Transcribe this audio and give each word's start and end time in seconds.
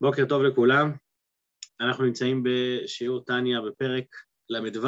בוקר 0.00 0.22
טוב 0.28 0.42
לכולם, 0.42 0.92
אנחנו 1.80 2.04
נמצאים 2.04 2.42
בשיעור 2.44 3.24
טניה 3.24 3.60
בפרק 3.60 4.04
ל"ו. 4.48 4.86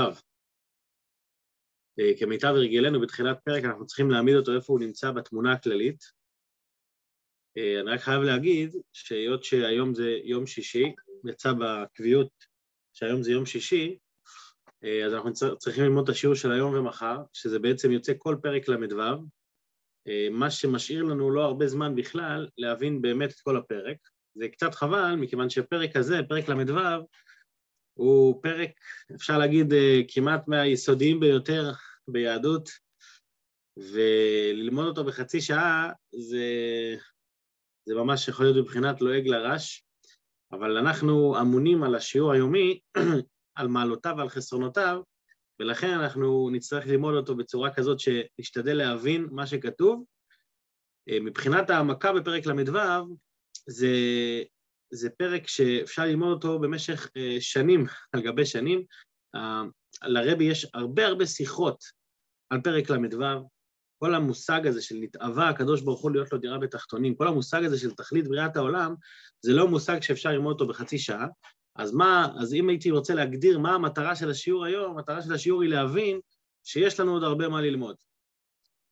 אה, 2.00 2.12
כמיטב 2.18 2.48
הרגלנו 2.48 3.00
בתחילת 3.00 3.38
פרק 3.44 3.64
אנחנו 3.64 3.86
צריכים 3.86 4.10
להעמיד 4.10 4.34
אותו 4.36 4.54
איפה 4.54 4.72
הוא 4.72 4.80
נמצא 4.80 5.10
בתמונה 5.10 5.52
הכללית. 5.52 6.04
אה, 7.56 7.80
אני 7.80 7.90
רק 7.90 8.00
חייב 8.00 8.22
להגיד 8.22 8.76
שהיות 8.92 9.44
שהיום 9.44 9.94
זה 9.94 10.18
יום 10.24 10.46
שישי, 10.46 10.94
יצא 11.28 11.52
בקביעות 11.52 12.32
שהיום 12.92 13.22
זה 13.22 13.32
יום 13.32 13.46
שישי, 13.46 13.98
אה, 14.84 15.06
אז 15.06 15.14
אנחנו 15.14 15.32
צריכים 15.58 15.84
ללמוד 15.84 16.04
את 16.04 16.14
השיעור 16.14 16.34
של 16.34 16.52
היום 16.52 16.74
ומחר, 16.74 17.18
שזה 17.32 17.58
בעצם 17.58 17.90
יוצא 17.90 18.12
כל 18.18 18.36
פרק 18.42 18.68
ל"ו, 18.68 19.24
מה 20.30 20.50
שמשאיר 20.50 21.02
לנו 21.02 21.30
לא 21.30 21.44
הרבה 21.44 21.66
זמן 21.66 21.94
בכלל 21.94 22.48
להבין 22.58 23.02
באמת 23.02 23.30
את 23.30 23.40
כל 23.40 23.56
הפרק. 23.56 23.96
זה 24.34 24.48
קצת 24.48 24.74
חבל, 24.74 25.14
מכיוון 25.16 25.50
שהפרק 25.50 25.96
הזה, 25.96 26.20
פרק 26.28 26.48
ל"ו, 26.48 27.06
הוא 27.94 28.42
פרק, 28.42 28.70
אפשר 29.14 29.38
להגיד, 29.38 29.72
אה, 29.72 30.00
כמעט 30.08 30.48
מהיסודיים 30.48 31.20
ביותר 31.20 31.72
ביהדות, 32.08 32.68
וללמוד 33.76 34.86
אותו 34.86 35.04
בחצי 35.04 35.40
שעה 35.40 35.92
זה, 36.12 36.46
זה 37.88 37.94
ממש 37.94 38.28
יכול 38.28 38.46
להיות 38.46 38.66
מבחינת 38.66 39.00
לועג 39.00 39.26
לרש, 39.26 39.84
אבל 40.52 40.76
אנחנו 40.76 41.40
אמונים 41.40 41.82
על 41.82 41.94
השיעור 41.94 42.32
היומי, 42.32 42.80
על 43.58 43.68
מעלותיו 43.68 44.14
ועל 44.18 44.28
חסרונותיו, 44.28 45.00
ולכן 45.60 45.90
אנחנו 45.90 46.50
נצטרך 46.52 46.86
ללמוד 46.86 47.14
אותו 47.14 47.36
בצורה 47.36 47.74
כזאת 47.74 48.00
שנשתדל 48.00 48.74
להבין 48.74 49.28
מה 49.30 49.46
שכתוב. 49.46 50.04
אה, 51.08 51.20
מבחינת 51.20 51.70
העמקה 51.70 52.12
בפרק 52.12 52.46
ל"ו, 52.46 53.16
זה, 53.66 53.88
זה 54.90 55.10
פרק 55.10 55.48
שאפשר 55.48 56.04
ללמוד 56.04 56.28
אותו 56.28 56.58
במשך 56.58 57.06
uh, 57.06 57.10
שנים 57.40 57.86
על 58.12 58.20
גבי 58.20 58.46
שנים. 58.46 58.82
Uh, 59.36 59.40
לרבי 60.02 60.44
יש 60.44 60.66
הרבה 60.74 61.06
הרבה 61.06 61.26
שיחות 61.26 61.84
על 62.50 62.60
פרק 62.60 62.90
ל"ו, 62.90 63.48
כל 63.98 64.14
המושג 64.14 64.66
הזה 64.66 64.82
של 64.82 64.94
נתאווה 65.00 65.48
הקדוש 65.48 65.82
ברוך 65.82 66.00
הוא 66.00 66.10
להיות 66.10 66.32
לו 66.32 66.38
דירה 66.38 66.58
בתחתונים, 66.58 67.14
כל 67.14 67.28
המושג 67.28 67.64
הזה 67.64 67.78
של 67.78 67.90
תכלית 67.90 68.28
בריאת 68.28 68.56
העולם, 68.56 68.94
זה 69.40 69.52
לא 69.52 69.68
מושג 69.68 70.02
שאפשר 70.02 70.30
ללמוד 70.30 70.52
אותו 70.52 70.66
בחצי 70.66 70.98
שעה. 70.98 71.26
אז 71.76 71.92
מה, 71.92 72.28
אז 72.40 72.54
אם 72.54 72.68
הייתי 72.68 72.90
רוצה 72.90 73.14
להגדיר 73.14 73.58
מה 73.58 73.74
המטרה 73.74 74.16
של 74.16 74.30
השיעור 74.30 74.64
היום, 74.64 74.90
המטרה 74.90 75.22
של 75.22 75.34
השיעור 75.34 75.62
היא 75.62 75.70
להבין 75.70 76.20
שיש 76.64 77.00
לנו 77.00 77.12
עוד 77.12 77.22
הרבה 77.22 77.48
מה 77.48 77.60
ללמוד. 77.60 77.96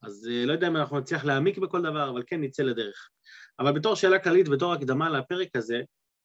אז 0.02 0.28
uh, 0.30 0.46
לא 0.46 0.52
יודע 0.52 0.68
אם 0.68 0.76
אנחנו 0.76 0.98
נצליח 1.00 1.24
להעמיק 1.24 1.58
בכל 1.58 1.82
דבר, 1.82 2.10
אבל 2.10 2.22
כן 2.26 2.40
נצא 2.40 2.62
לדרך. 2.62 3.08
אבל 3.58 3.72
בתור 3.72 3.94
שאלה 3.94 4.18
כללית, 4.18 4.48
בתור 4.48 4.72
הקדמה 4.72 5.10
לפרק 5.10 5.56
הזה, 5.56 5.80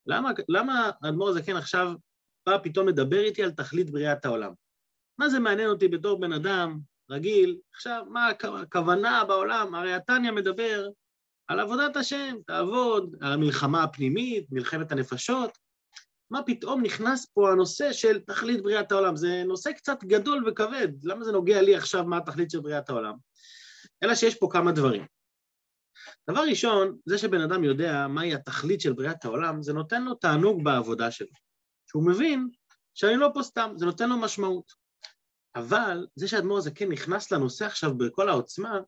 למה, 0.05 0.31
למה 0.49 0.89
האדמו"ר 1.03 1.29
הזקן 1.29 1.55
עכשיו 1.55 1.93
בא 2.45 2.57
פתאום 2.63 2.87
לדבר 2.87 3.19
איתי 3.19 3.43
על 3.43 3.51
תכלית 3.51 3.89
בריאת 3.89 4.25
העולם? 4.25 4.51
מה 5.17 5.29
זה 5.29 5.39
מעניין 5.39 5.69
אותי 5.69 5.87
בתור 5.87 6.19
בן 6.19 6.33
אדם 6.33 6.79
רגיל? 7.11 7.57
עכשיו, 7.73 8.03
מה 8.09 8.31
הכוונה 8.61 9.23
בעולם? 9.27 9.75
הרי 9.75 9.93
התניא 9.93 10.31
מדבר 10.31 10.89
על 11.47 11.59
עבודת 11.59 11.95
השם, 11.95 12.35
תעבוד, 12.47 13.15
על 13.21 13.33
המלחמה 13.33 13.83
הפנימית, 13.83 14.45
מלחמת 14.51 14.91
הנפשות. 14.91 15.57
מה 16.31 16.43
פתאום 16.43 16.81
נכנס 16.81 17.25
פה 17.33 17.51
הנושא 17.51 17.93
של 17.93 18.19
תכלית 18.19 18.63
בריאת 18.63 18.91
העולם? 18.91 19.15
זה 19.15 19.43
נושא 19.45 19.71
קצת 19.71 20.03
גדול 20.03 20.49
וכבד, 20.49 20.87
למה 21.03 21.23
זה 21.23 21.31
נוגע 21.31 21.61
לי 21.61 21.75
עכשיו 21.75 22.03
מה 22.03 22.17
התכלית 22.17 22.51
של 22.51 22.59
בריאת 22.59 22.89
העולם? 22.89 23.13
אלא 24.03 24.15
שיש 24.15 24.35
פה 24.35 24.47
כמה 24.51 24.71
דברים. 24.71 25.05
דבר 26.29 26.41
ראשון, 26.49 26.97
זה 27.05 27.17
שבן 27.17 27.41
אדם 27.41 27.63
יודע 27.63 28.07
מהי 28.07 28.33
התכלית 28.33 28.81
של 28.81 28.93
בריאת 28.93 29.25
העולם, 29.25 29.61
זה 29.61 29.73
נותן 29.73 30.03
לו 30.03 30.15
תענוג 30.15 30.63
בעבודה 30.63 31.11
שלו. 31.11 31.27
שהוא 31.87 32.07
מבין 32.07 32.49
שאני 32.93 33.17
לא 33.17 33.29
פה 33.33 33.43
סתם, 33.43 33.73
זה 33.75 33.85
נותן 33.85 34.09
לו 34.09 34.17
משמעות. 34.17 34.71
אבל 35.55 36.07
זה 36.15 36.27
שהאדמו"ר 36.27 36.57
הזה 36.57 36.71
כן 36.71 36.89
נכנס 36.89 37.31
לנושא 37.31 37.65
עכשיו 37.65 37.97
בכל 37.97 38.29
העוצמה, 38.29 38.79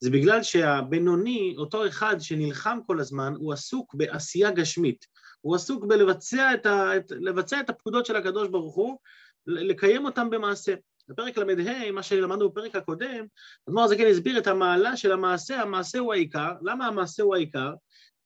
זה 0.00 0.10
בגלל 0.10 0.42
שהבינוני, 0.42 1.54
אותו 1.58 1.88
אחד 1.88 2.16
שנלחם 2.20 2.78
כל 2.86 3.00
הזמן, 3.00 3.32
הוא 3.38 3.52
עסוק 3.52 3.94
בעשייה 3.94 4.50
גשמית. 4.50 5.04
הוא 5.40 5.54
עסוק 5.54 5.84
בלבצע 5.84 6.54
את, 6.54 6.66
ה, 6.66 6.96
את, 6.96 7.10
לבצע 7.10 7.60
את 7.60 7.70
הפקודות 7.70 8.06
של 8.06 8.16
הקדוש 8.16 8.48
ברוך 8.48 8.74
הוא, 8.74 8.98
לקיים 9.46 10.04
אותם 10.04 10.30
במעשה. 10.30 10.74
בפרק 11.08 11.38
ל"ה, 11.38 11.90
מה 11.90 12.02
שלמדנו 12.02 12.48
בפרק 12.50 12.76
הקודם, 12.76 13.26
אדמו"ר 13.68 13.84
הזקן 13.84 14.06
הסביר 14.06 14.38
את 14.38 14.46
המעלה 14.46 14.96
של 14.96 15.12
המעשה, 15.12 15.62
המעשה 15.62 15.98
הוא 15.98 16.14
העיקר. 16.14 16.52
למה 16.62 16.86
המעשה 16.86 17.22
הוא 17.22 17.34
העיקר? 17.34 17.72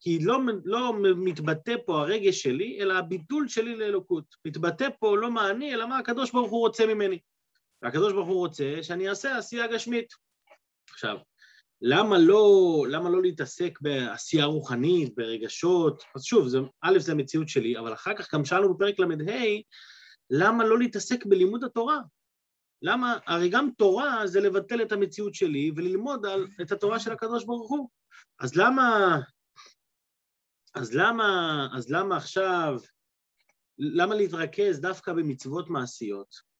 כי 0.00 0.18
לא, 0.22 0.38
לא 0.64 0.94
מתבטא 1.16 1.74
פה 1.86 2.00
הרגש 2.00 2.42
שלי, 2.42 2.78
אלא 2.80 2.94
הביטול 2.94 3.48
שלי 3.48 3.76
לאלוקות. 3.76 4.24
מתבטא 4.44 4.88
פה 5.00 5.16
לא 5.16 5.30
מה 5.30 5.50
אני, 5.50 5.74
אלא 5.74 5.86
מה 5.86 5.98
הקדוש 5.98 6.32
ברוך 6.32 6.50
הוא 6.50 6.60
רוצה 6.60 6.86
ממני. 6.86 7.18
והקדוש 7.82 8.12
ברוך 8.12 8.28
הוא 8.28 8.38
רוצה 8.38 8.78
שאני 8.82 9.08
אעשה 9.08 9.38
עשייה 9.38 9.66
גשמית. 9.66 10.12
עכשיו, 10.90 11.16
למה 11.82 12.18
לא, 12.18 12.84
למה 12.90 13.10
לא 13.10 13.22
להתעסק 13.22 13.78
בעשייה 13.80 14.44
רוחנית, 14.44 15.14
ברגשות? 15.16 16.02
אז 16.14 16.24
שוב, 16.24 16.48
זה, 16.48 16.58
א', 16.80 16.98
זה 16.98 17.12
המציאות 17.12 17.48
שלי, 17.48 17.78
אבל 17.78 17.92
אחר 17.92 18.14
כך 18.14 18.34
גם 18.34 18.44
שאלנו 18.44 18.74
בפרק 18.74 18.98
ל"ה, 18.98 19.06
למה 20.30 20.64
לא 20.64 20.78
להתעסק 20.78 21.26
בלימוד 21.26 21.64
התורה? 21.64 21.98
למה? 22.82 23.18
הרי 23.26 23.48
גם 23.48 23.68
תורה 23.78 24.26
זה 24.26 24.40
לבטל 24.40 24.82
את 24.82 24.92
המציאות 24.92 25.34
שלי 25.34 25.72
וללמוד 25.76 26.26
על, 26.26 26.46
את 26.62 26.72
התורה 26.72 27.00
של 27.00 27.12
הקדוש 27.12 27.44
ברוך 27.44 27.70
הוא. 27.70 27.88
אז 28.40 28.56
למה, 28.56 29.18
אז 30.74 30.94
למה, 30.94 31.68
אז 31.76 31.90
למה 31.90 32.16
עכשיו, 32.16 32.78
למה 33.78 34.14
להתרכז 34.14 34.80
דווקא 34.80 35.12
במצוות 35.12 35.70
מעשיות? 35.70 36.50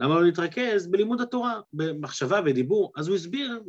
למה 0.00 0.14
לא 0.14 0.24
להתרכז 0.24 0.86
בלימוד 0.86 1.20
התורה, 1.20 1.60
במחשבה 1.72 2.40
ודיבור? 2.44 2.92
אז 2.96 3.08
הוא 3.08 3.16
הסביר, 3.16 3.62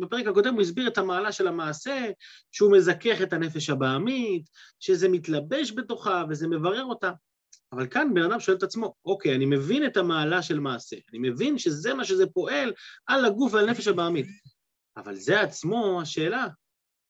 בפרק 0.00 0.26
הקודם 0.26 0.54
הוא 0.54 0.62
הסביר 0.62 0.88
את 0.88 0.98
המעלה 0.98 1.32
של 1.32 1.48
המעשה, 1.48 2.10
שהוא 2.52 2.72
מזכך 2.72 3.22
את 3.22 3.32
הנפש 3.32 3.70
הבעמית, 3.70 4.48
שזה 4.80 5.08
מתלבש 5.08 5.72
בתוכה 5.72 6.24
וזה 6.28 6.48
מברר 6.48 6.84
אותה. 6.84 7.12
אבל 7.72 7.86
כאן 7.86 8.14
בן 8.14 8.22
אדם 8.22 8.40
שואל 8.40 8.56
את 8.56 8.62
עצמו, 8.62 8.94
אוקיי, 9.04 9.34
אני 9.34 9.46
מבין 9.46 9.86
את 9.86 9.96
המעלה 9.96 10.42
של 10.42 10.60
מעשה, 10.60 10.96
אני 11.10 11.18
מבין 11.18 11.58
שזה 11.58 11.94
מה 11.94 12.04
שזה 12.04 12.26
פועל 12.26 12.72
על 13.06 13.24
הגוף 13.24 13.54
ועל 13.54 13.70
נפש 13.70 13.88
הבעמית, 13.88 14.26
אבל 14.96 15.14
זה 15.14 15.40
עצמו 15.40 16.00
השאלה, 16.02 16.46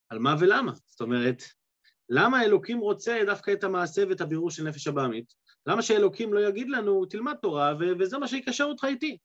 על 0.08 0.18
מה 0.18 0.34
ולמה. 0.40 0.72
זאת 0.86 1.00
אומרת, 1.00 1.42
למה 2.08 2.44
אלוקים 2.44 2.78
רוצה 2.78 3.20
דווקא 3.26 3.50
את 3.50 3.64
המעשה 3.64 4.04
ואת 4.08 4.20
הבירור 4.20 4.50
של 4.50 4.62
נפש 4.62 4.86
הבעמית? 4.86 5.34
למה 5.66 5.82
שאלוקים 5.82 6.34
לא 6.34 6.40
יגיד 6.40 6.68
לנו, 6.70 7.06
תלמד 7.06 7.34
תורה, 7.42 7.74
ו- 7.80 7.98
וזה 7.98 8.18
מה 8.18 8.28
שיקשר 8.28 8.64
אותך 8.64 8.84
איתי? 8.84 9.18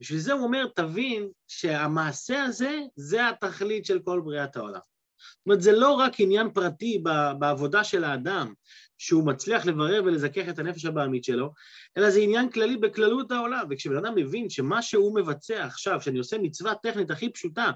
בשביל 0.00 0.18
זה 0.18 0.32
הוא 0.32 0.42
אומר, 0.42 0.66
תבין 0.74 1.28
שהמעשה 1.48 2.42
הזה, 2.42 2.80
זה 2.96 3.28
התכלית 3.28 3.86
של 3.86 3.98
כל 4.04 4.20
בריאת 4.24 4.56
העולם. 4.56 4.80
זאת 5.20 5.46
אומרת, 5.46 5.62
זה 5.62 5.72
לא 5.72 5.92
רק 5.92 6.12
עניין 6.18 6.52
פרטי 6.52 7.02
בעבודה 7.38 7.84
של 7.84 8.04
האדם, 8.04 8.54
שהוא 9.02 9.26
מצליח 9.26 9.66
לברר 9.66 10.02
ולזכך 10.04 10.48
את 10.48 10.58
הנפש 10.58 10.84
הבעמית 10.84 11.24
שלו, 11.24 11.52
אלא 11.96 12.10
זה 12.10 12.20
עניין 12.20 12.50
כללי 12.50 12.76
בכללות 12.76 13.32
העולם. 13.32 13.66
וכשבן 13.70 13.96
אדם 13.96 14.14
מבין 14.14 14.50
שמה 14.50 14.82
שהוא 14.82 15.14
מבצע 15.14 15.64
עכשיו, 15.64 16.00
שאני 16.00 16.18
עושה 16.18 16.38
מצווה 16.38 16.74
טכנית 16.74 17.10
הכי 17.10 17.32
פשוטה, 17.32 17.70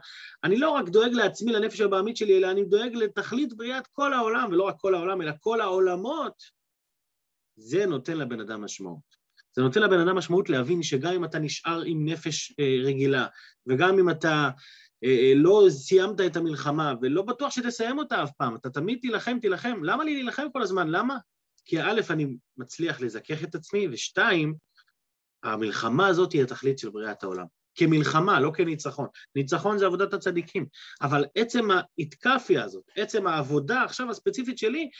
אני 0.44 0.56
לא 0.56 0.70
רק 0.70 0.88
דואג 0.88 1.12
לעצמי, 1.12 1.53
לנפש 1.53 1.81
הבעמית 1.81 2.16
שלי, 2.16 2.38
אלא 2.38 2.50
אני 2.50 2.65
דואג 2.65 2.94
לתכלית 2.94 3.56
בריאת 3.56 3.86
כל 3.86 4.12
העולם, 4.12 4.48
ולא 4.53 4.62
רק 4.62 4.75
כל 4.78 4.94
העולם, 4.94 5.22
אלא 5.22 5.32
כל 5.41 5.60
העולמות, 5.60 6.42
זה 7.56 7.86
נותן 7.86 8.16
לבן 8.16 8.41
אדם 8.41 8.65
משמעות. 8.65 9.16
זה 9.53 9.62
נותן 9.62 9.82
לבן 9.82 10.00
אדם 10.00 10.16
משמעות 10.16 10.48
להבין 10.48 10.82
שגם 10.82 11.12
אם 11.12 11.25
אתה 11.25 11.38
נשאר 11.38 11.82
עם 11.86 12.09
נפש 12.09 12.54
אה, 12.60 12.76
רגילה, 12.84 13.26
וגם 13.66 13.98
אם 13.98 14.10
אתה 14.10 14.50
לא 15.37 15.67
סיימת 15.71 16.21
את 16.21 16.37
המלחמה, 16.37 16.95
ולא 17.01 17.23
בטוח 17.23 17.51
שתסיים 17.51 17.99
אותה 17.99 18.23
אף 18.23 18.31
פעם, 18.39 18.57
אתה 18.57 18.71
תמיד 18.71 18.99
תילחם, 19.01 19.39
תילחם. 19.41 19.81
למה 19.83 20.05
לי 20.05 20.15
להילחם 20.15 20.47
כל 20.53 20.63
הזמן? 20.63 20.89
למה? 20.89 21.19
כי 21.65 21.83
א', 21.83 22.01
אני 22.10 22.27
מצליח 22.57 23.01
לזכך 23.01 23.45
את 23.45 23.54
עצמי, 23.54 23.89
ושתיים, 23.93 24.54
המלחמה 25.43 26.07
הזאת 26.07 26.33
היא 26.33 26.43
התכלית 26.43 26.78
של 26.78 26.91
בריאת 26.91 27.22
העולם. 27.22 27.45
כמלחמה, 27.75 28.41
לא 28.41 28.51
כניצחון. 28.54 29.09
ניצחון 29.34 29.78
זה 29.78 29.87
עבודת 29.87 30.15
הצדיקים, 30.15 30.66
אבל 31.03 31.25
עצם 31.34 31.69
האתקפיה 31.71 32.65
הזאת, 32.65 32.84
עצם 32.97 33.27
העבודה 33.27 33.83
עכשיו 33.83 34.10
הספציפית 34.10 34.59
שלי, 34.59 34.91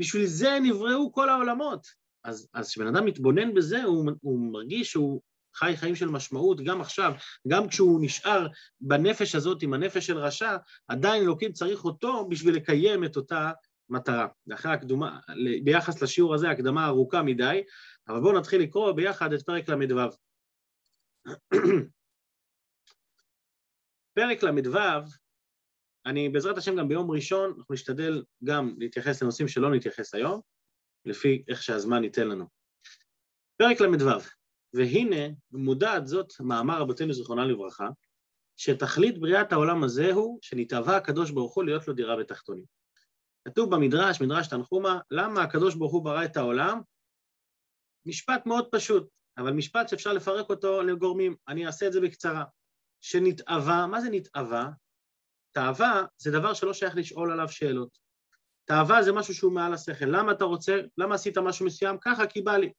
בשביל 0.00 0.26
זה 0.26 0.58
נבראו 0.62 1.12
כל 1.12 1.28
העולמות. 1.28 1.86
אז 2.24 2.48
כשבן 2.68 2.86
אדם 2.86 3.04
מתבונן 3.04 3.54
בזה, 3.54 3.84
הוא, 3.84 4.10
הוא 4.20 4.52
מרגיש 4.52 4.90
שהוא 4.90 5.20
חי 5.56 5.76
חיים 5.76 5.94
של 5.94 6.08
משמעות 6.08 6.60
גם 6.60 6.80
עכשיו, 6.80 7.12
גם 7.48 7.68
כשהוא 7.68 8.00
נשאר 8.02 8.46
בנפש 8.80 9.34
הזאת 9.34 9.62
עם 9.62 9.74
הנפש 9.74 10.06
של 10.06 10.18
רשע, 10.18 10.56
עדיין 10.88 11.22
אלוקים 11.22 11.52
צריך 11.52 11.84
אותו 11.84 12.28
בשביל 12.28 12.56
לקיים 12.56 13.04
את 13.04 13.16
אותה 13.16 13.50
מטרה. 13.88 14.28
לאחר 14.46 14.68
הקדומה, 14.68 15.20
ביחס 15.64 16.02
לשיעור 16.02 16.34
הזה, 16.34 16.50
הקדמה 16.50 16.86
ארוכה 16.86 17.22
מדי, 17.22 17.62
אבל 18.08 18.20
בואו 18.20 18.38
נתחיל 18.38 18.62
לקרוא 18.62 18.92
ביחד 18.92 19.32
את 19.32 19.42
פרק 19.42 19.68
ל"ו. 19.68 20.10
פרק 24.16 24.42
ל"ו, 24.42 24.78
אני 26.06 26.28
בעזרת 26.28 26.58
השם 26.58 26.76
גם 26.76 26.88
ביום 26.88 27.10
ראשון, 27.10 27.54
אנחנו 27.58 27.74
נשתדל 27.74 28.24
גם 28.44 28.74
להתייחס 28.78 29.22
לנושאים 29.22 29.48
שלא 29.48 29.74
נתייחס 29.74 30.14
היום, 30.14 30.40
לפי 31.04 31.44
איך 31.48 31.62
שהזמן 31.62 32.04
ייתן 32.04 32.28
לנו. 32.28 32.46
פרק 33.56 33.80
ל"ו, 33.80 34.20
והנה 34.76 35.34
מודעת 35.52 36.06
זאת 36.06 36.32
מאמר 36.40 36.80
רבותינו 36.80 37.12
זיכרונה 37.12 37.44
לברכה, 37.44 37.88
שתכלית 38.56 39.18
בריאת 39.18 39.52
העולם 39.52 39.84
הזה 39.84 40.12
הוא 40.12 40.38
שנתאווה 40.42 40.96
הקדוש 40.96 41.30
ברוך 41.30 41.54
הוא 41.54 41.64
להיות 41.64 41.88
לו 41.88 41.94
דירה 41.94 42.16
בתחתונים. 42.16 42.64
כתוב 43.44 43.74
במדרש, 43.74 44.20
מדרש 44.20 44.48
תנחומה, 44.48 44.98
למה 45.10 45.42
הקדוש 45.42 45.74
ברוך 45.74 45.92
הוא 45.92 46.04
ברא 46.04 46.24
את 46.24 46.36
העולם? 46.36 46.80
משפט 48.06 48.46
מאוד 48.46 48.68
פשוט, 48.70 49.08
אבל 49.38 49.52
משפט 49.52 49.88
שאפשר 49.88 50.12
לפרק 50.12 50.50
אותו 50.50 50.82
לגורמים. 50.82 51.36
אני 51.48 51.66
אעשה 51.66 51.86
את 51.86 51.92
זה 51.92 52.00
בקצרה. 52.00 52.44
שנתאווה, 53.00 53.86
מה 53.86 54.00
זה 54.00 54.08
נתאווה? 54.10 54.70
תאווה 55.52 56.04
זה 56.18 56.30
דבר 56.30 56.54
שלא 56.54 56.74
שייך 56.74 56.96
לשאול 56.96 57.32
עליו 57.32 57.48
שאלות. 57.48 57.98
תאווה 58.64 59.02
זה 59.02 59.12
משהו 59.12 59.34
שהוא 59.34 59.52
מעל 59.52 59.74
השכל. 59.74 60.04
למה 60.04 60.32
אתה 60.32 60.44
רוצה, 60.44 60.80
למה 60.98 61.14
עשית 61.14 61.38
משהו 61.38 61.66
מסוים? 61.66 61.96
ככה, 62.00 62.26
כי 62.26 62.42
בא 62.42 62.56
לי. 62.56 62.72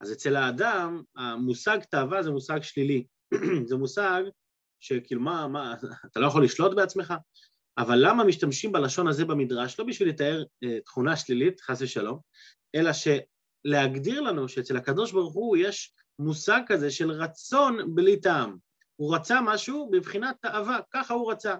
אז 0.00 0.12
אצל 0.12 0.36
האדם, 0.36 1.02
המושג 1.16 1.78
תאווה 1.90 2.22
זה 2.22 2.30
מושג 2.30 2.62
שלילי. 2.62 3.06
זה 3.68 3.76
מושג 3.76 4.22
שכאילו, 4.80 5.20
מה, 5.20 5.48
מה, 5.48 5.74
אתה 6.06 6.20
לא 6.20 6.26
יכול 6.26 6.44
לשלוט 6.44 6.76
בעצמך? 6.76 7.14
אבל 7.78 7.98
למה 8.08 8.24
משתמשים 8.24 8.72
בלשון 8.72 9.08
הזה 9.08 9.24
במדרש? 9.24 9.78
לא 9.78 9.84
בשביל 9.84 10.08
לתאר 10.08 10.44
אה, 10.64 10.80
תכונה 10.80 11.16
שלילית, 11.16 11.60
חס 11.60 11.82
ושלום, 11.82 12.18
אלא 12.74 12.90
שלהגדיר 12.92 14.20
לנו 14.20 14.48
שאצל 14.48 14.76
הקדוש 14.76 15.12
ברוך 15.12 15.34
הוא 15.34 15.56
יש 15.56 15.94
מושג 16.18 16.60
כזה 16.66 16.90
של 16.90 17.10
רצון 17.10 17.94
בלי 17.94 18.20
טעם. 18.20 18.56
הוא 18.96 19.14
רצה 19.14 19.40
משהו 19.40 19.90
בבחינת 19.92 20.36
תאווה, 20.40 20.80
ככה 20.90 21.14
הוא 21.14 21.32
רצה. 21.32 21.56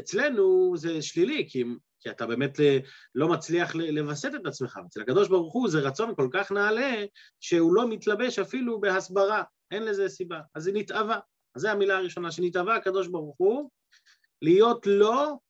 אצלנו 0.00 0.72
זה 0.76 1.02
שלילי, 1.02 1.46
כי, 1.50 1.64
כי 2.00 2.10
אתה 2.10 2.26
באמת 2.26 2.60
אה, 2.60 2.78
לא 3.14 3.28
מצליח 3.28 3.74
לווסת 3.74 4.30
את 4.34 4.46
עצמך. 4.46 4.78
אצל 4.86 5.00
הקדוש 5.00 5.28
ברוך 5.28 5.52
הוא 5.52 5.68
זה 5.68 5.80
רצון 5.80 6.14
כל 6.14 6.28
כך 6.32 6.52
נעלה, 6.52 7.04
שהוא 7.40 7.74
לא 7.74 7.88
מתלבש 7.88 8.38
אפילו 8.38 8.80
בהסברה, 8.80 9.42
אין 9.70 9.84
לזה 9.84 10.08
סיבה. 10.08 10.40
אז 10.54 10.62
זה 10.62 10.72
נתאווה. 10.72 11.18
אז 11.54 11.62
זו 11.62 11.68
המילה 11.68 11.96
הראשונה, 11.96 12.30
שנתאווה 12.30 12.76
הקדוש 12.76 13.08
ברוך 13.08 13.36
הוא, 13.38 13.70
להיות 14.42 14.86
לו 14.86 15.40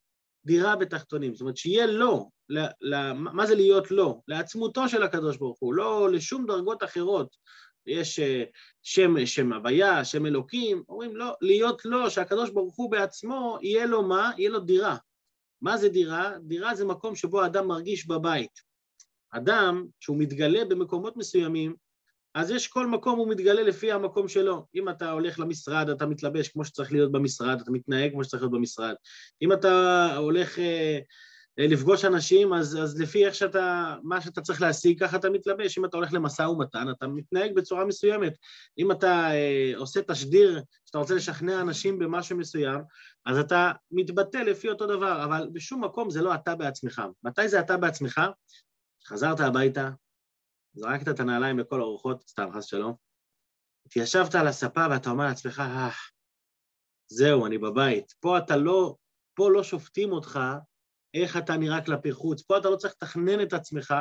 דירה 0.45 0.77
בתחתונים. 0.77 1.35
זאת 1.35 1.41
אומרת, 1.41 1.57
שיהיה 1.57 1.87
לו, 1.87 2.31
ל, 2.49 2.59
ל, 2.81 3.13
מה 3.13 3.47
זה 3.47 3.55
להיות 3.55 3.91
לו? 3.91 4.23
לעצמותו 4.29 4.89
של 4.89 5.03
הקדוש 5.03 5.37
ברוך 5.37 5.59
הוא, 5.61 5.75
לא 5.75 6.11
לשום 6.13 6.47
דרגות 6.47 6.83
אחרות. 6.83 7.37
יש 7.87 8.19
אה, 8.19 8.45
שם, 8.83 9.27
שם 9.27 9.53
הוויה, 9.53 10.05
שם 10.05 10.27
אלוקים, 10.27 10.83
אומרים 10.89 11.17
לא, 11.17 11.35
להיות 11.41 11.85
לו, 11.85 12.11
שהקדוש 12.11 12.51
ברוך 12.51 12.77
הוא 12.77 12.91
בעצמו, 12.91 13.59
יהיה 13.63 13.87
לו 13.87 14.03
מה? 14.03 14.31
יהיה 14.39 14.51
לו 14.51 14.61
דירה. 14.61 14.97
מה 15.63 15.77
זה 15.77 15.89
דירה? 15.89 16.33
דירה 16.43 16.75
זה 16.75 16.85
מקום 16.85 17.15
שבו 17.17 17.43
האדם 17.43 17.69
מרגיש 17.69 18.07
בבית. 18.07 18.71
אדם, 19.31 19.87
כשהוא 20.01 20.17
מתגלה 20.17 20.65
במקומות 20.65 21.17
מסוימים, 21.17 21.75
אז 22.35 22.51
יש 22.51 22.69
כל 22.69 22.87
מקום, 22.87 23.19
הוא 23.19 23.29
מתגלה 23.29 23.63
לפי 23.63 23.93
המקום 23.93 24.29
שלו. 24.29 24.67
אם 24.75 24.89
אתה 24.89 25.11
הולך 25.11 25.39
למשרד, 25.39 25.89
אתה 25.89 26.07
מתלבש 26.07 26.49
כמו 26.49 26.65
שצריך 26.65 26.93
להיות 26.93 27.13
במשרד, 27.13 27.61
אתה 27.61 27.71
מתנהג 27.71 28.13
כמו 28.13 28.25
שצריך 28.25 28.43
להיות 28.43 28.53
במשרד. 28.53 28.95
אם 29.43 29.53
אתה 29.53 30.07
הולך 30.17 30.59
אה, 30.59 30.99
לפגוש 31.69 32.05
אנשים, 32.05 32.53
אז, 32.53 32.79
אז 32.83 33.01
לפי 33.01 33.27
איך 33.27 33.35
שאתה, 33.35 33.97
מה 34.03 34.21
שאתה 34.21 34.41
צריך 34.41 34.63
להשיג, 34.63 35.05
ככה 35.05 35.17
אתה 35.17 35.31
מתלבש. 35.31 35.79
אם 35.79 35.85
אתה 35.85 35.97
הולך 35.97 36.13
למשא 36.13 36.43
ומתן, 36.43 36.91
אתה 36.91 37.07
מתנהג 37.07 37.55
בצורה 37.55 37.85
מסוימת. 37.85 38.33
אם 38.79 38.93
אתה 38.93 39.31
אה, 39.31 39.73
עושה 39.77 40.01
תשדיר, 40.03 40.63
שאתה 40.87 40.99
רוצה 40.99 41.15
לשכנע 41.15 41.61
אנשים 41.61 41.99
במשהו 41.99 42.39
מסוים, 42.39 42.81
אז 43.27 43.39
אתה 43.39 43.73
מתבטא 43.91 44.37
לפי 44.39 44.69
אותו 44.69 44.87
דבר, 44.87 45.25
אבל 45.25 45.49
בשום 45.53 45.85
מקום 45.85 46.11
זה 46.11 46.23
לא 46.23 46.35
אתה 46.35 46.55
בעצמך. 46.55 47.03
מתי 47.23 47.49
זה 47.49 47.61
אתה 47.61 47.77
בעצמך? 47.77 48.21
חזרת 49.07 49.41
הביתה, 49.41 49.91
זרקת 50.75 51.09
את 51.09 51.21
הנעליים 51.21 51.59
לכל 51.59 51.81
הרוחות, 51.81 52.23
סתם, 52.29 52.49
חס 52.53 52.65
שלום, 52.65 52.95
התיישבת 53.87 54.35
על 54.35 54.47
הספה 54.47 54.87
ואתה 54.91 55.11
אומר 55.11 55.25
לעצמך, 55.25 55.61
אה, 55.61 55.91
זהו, 57.13 57.47
אני 57.47 57.59
בבית. 57.59 58.15
פה 58.21 58.39
אתה 58.39 58.57
לא, 58.57 58.97
פה 59.35 59.51
לא 59.51 59.63
שופטים 59.63 60.13
אותך 60.13 60.41
איך 61.15 61.37
אתה 61.37 61.57
נראה 61.57 61.85
כלפי 61.85 62.13
חוץ, 62.13 62.43
פה 62.43 62.59
אתה 62.59 62.71
לא 62.71 62.77
צריך 62.77 62.95
לתכנן 62.97 63.43
את 63.43 63.53
עצמך, 63.53 63.95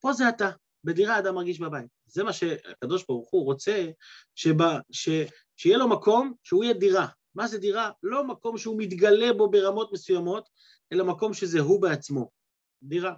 פה 0.00 0.12
זה 0.12 0.28
אתה, 0.28 0.50
בדירה 0.84 1.18
אדם 1.18 1.34
מרגיש 1.34 1.60
בבית. 1.60 1.86
זה 2.06 2.24
מה 2.24 2.32
שהקדוש 2.32 3.04
ברוך 3.08 3.30
הוא 3.30 3.44
רוצה, 3.44 3.86
שבא, 4.34 4.78
ש, 4.90 5.08
שיהיה 5.56 5.78
לו 5.78 5.88
מקום 5.88 6.32
שהוא 6.42 6.64
יהיה 6.64 6.74
דירה. 6.74 7.06
מה 7.34 7.46
זה 7.48 7.58
דירה? 7.58 7.90
לא 8.02 8.26
מקום 8.26 8.58
שהוא 8.58 8.78
מתגלה 8.78 9.32
בו 9.32 9.50
ברמות 9.50 9.92
מסוימות, 9.92 10.48
אלא 10.92 11.04
מקום 11.04 11.34
שזה 11.34 11.60
הוא 11.60 11.82
בעצמו, 11.82 12.30
דירה. 12.82 13.14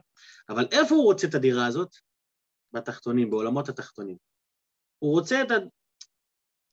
אבל 0.49 0.67
איפה 0.73 0.95
הוא 0.95 1.05
רוצה 1.05 1.27
את 1.27 1.35
הדירה 1.35 1.67
הזאת? 1.67 1.97
בתחתונים, 2.73 3.31
בעולמות 3.31 3.69
התחתונים. 3.69 4.17
הוא 4.99 5.13
רוצה 5.13 5.43
את 5.43 5.51
ה... 5.51 5.55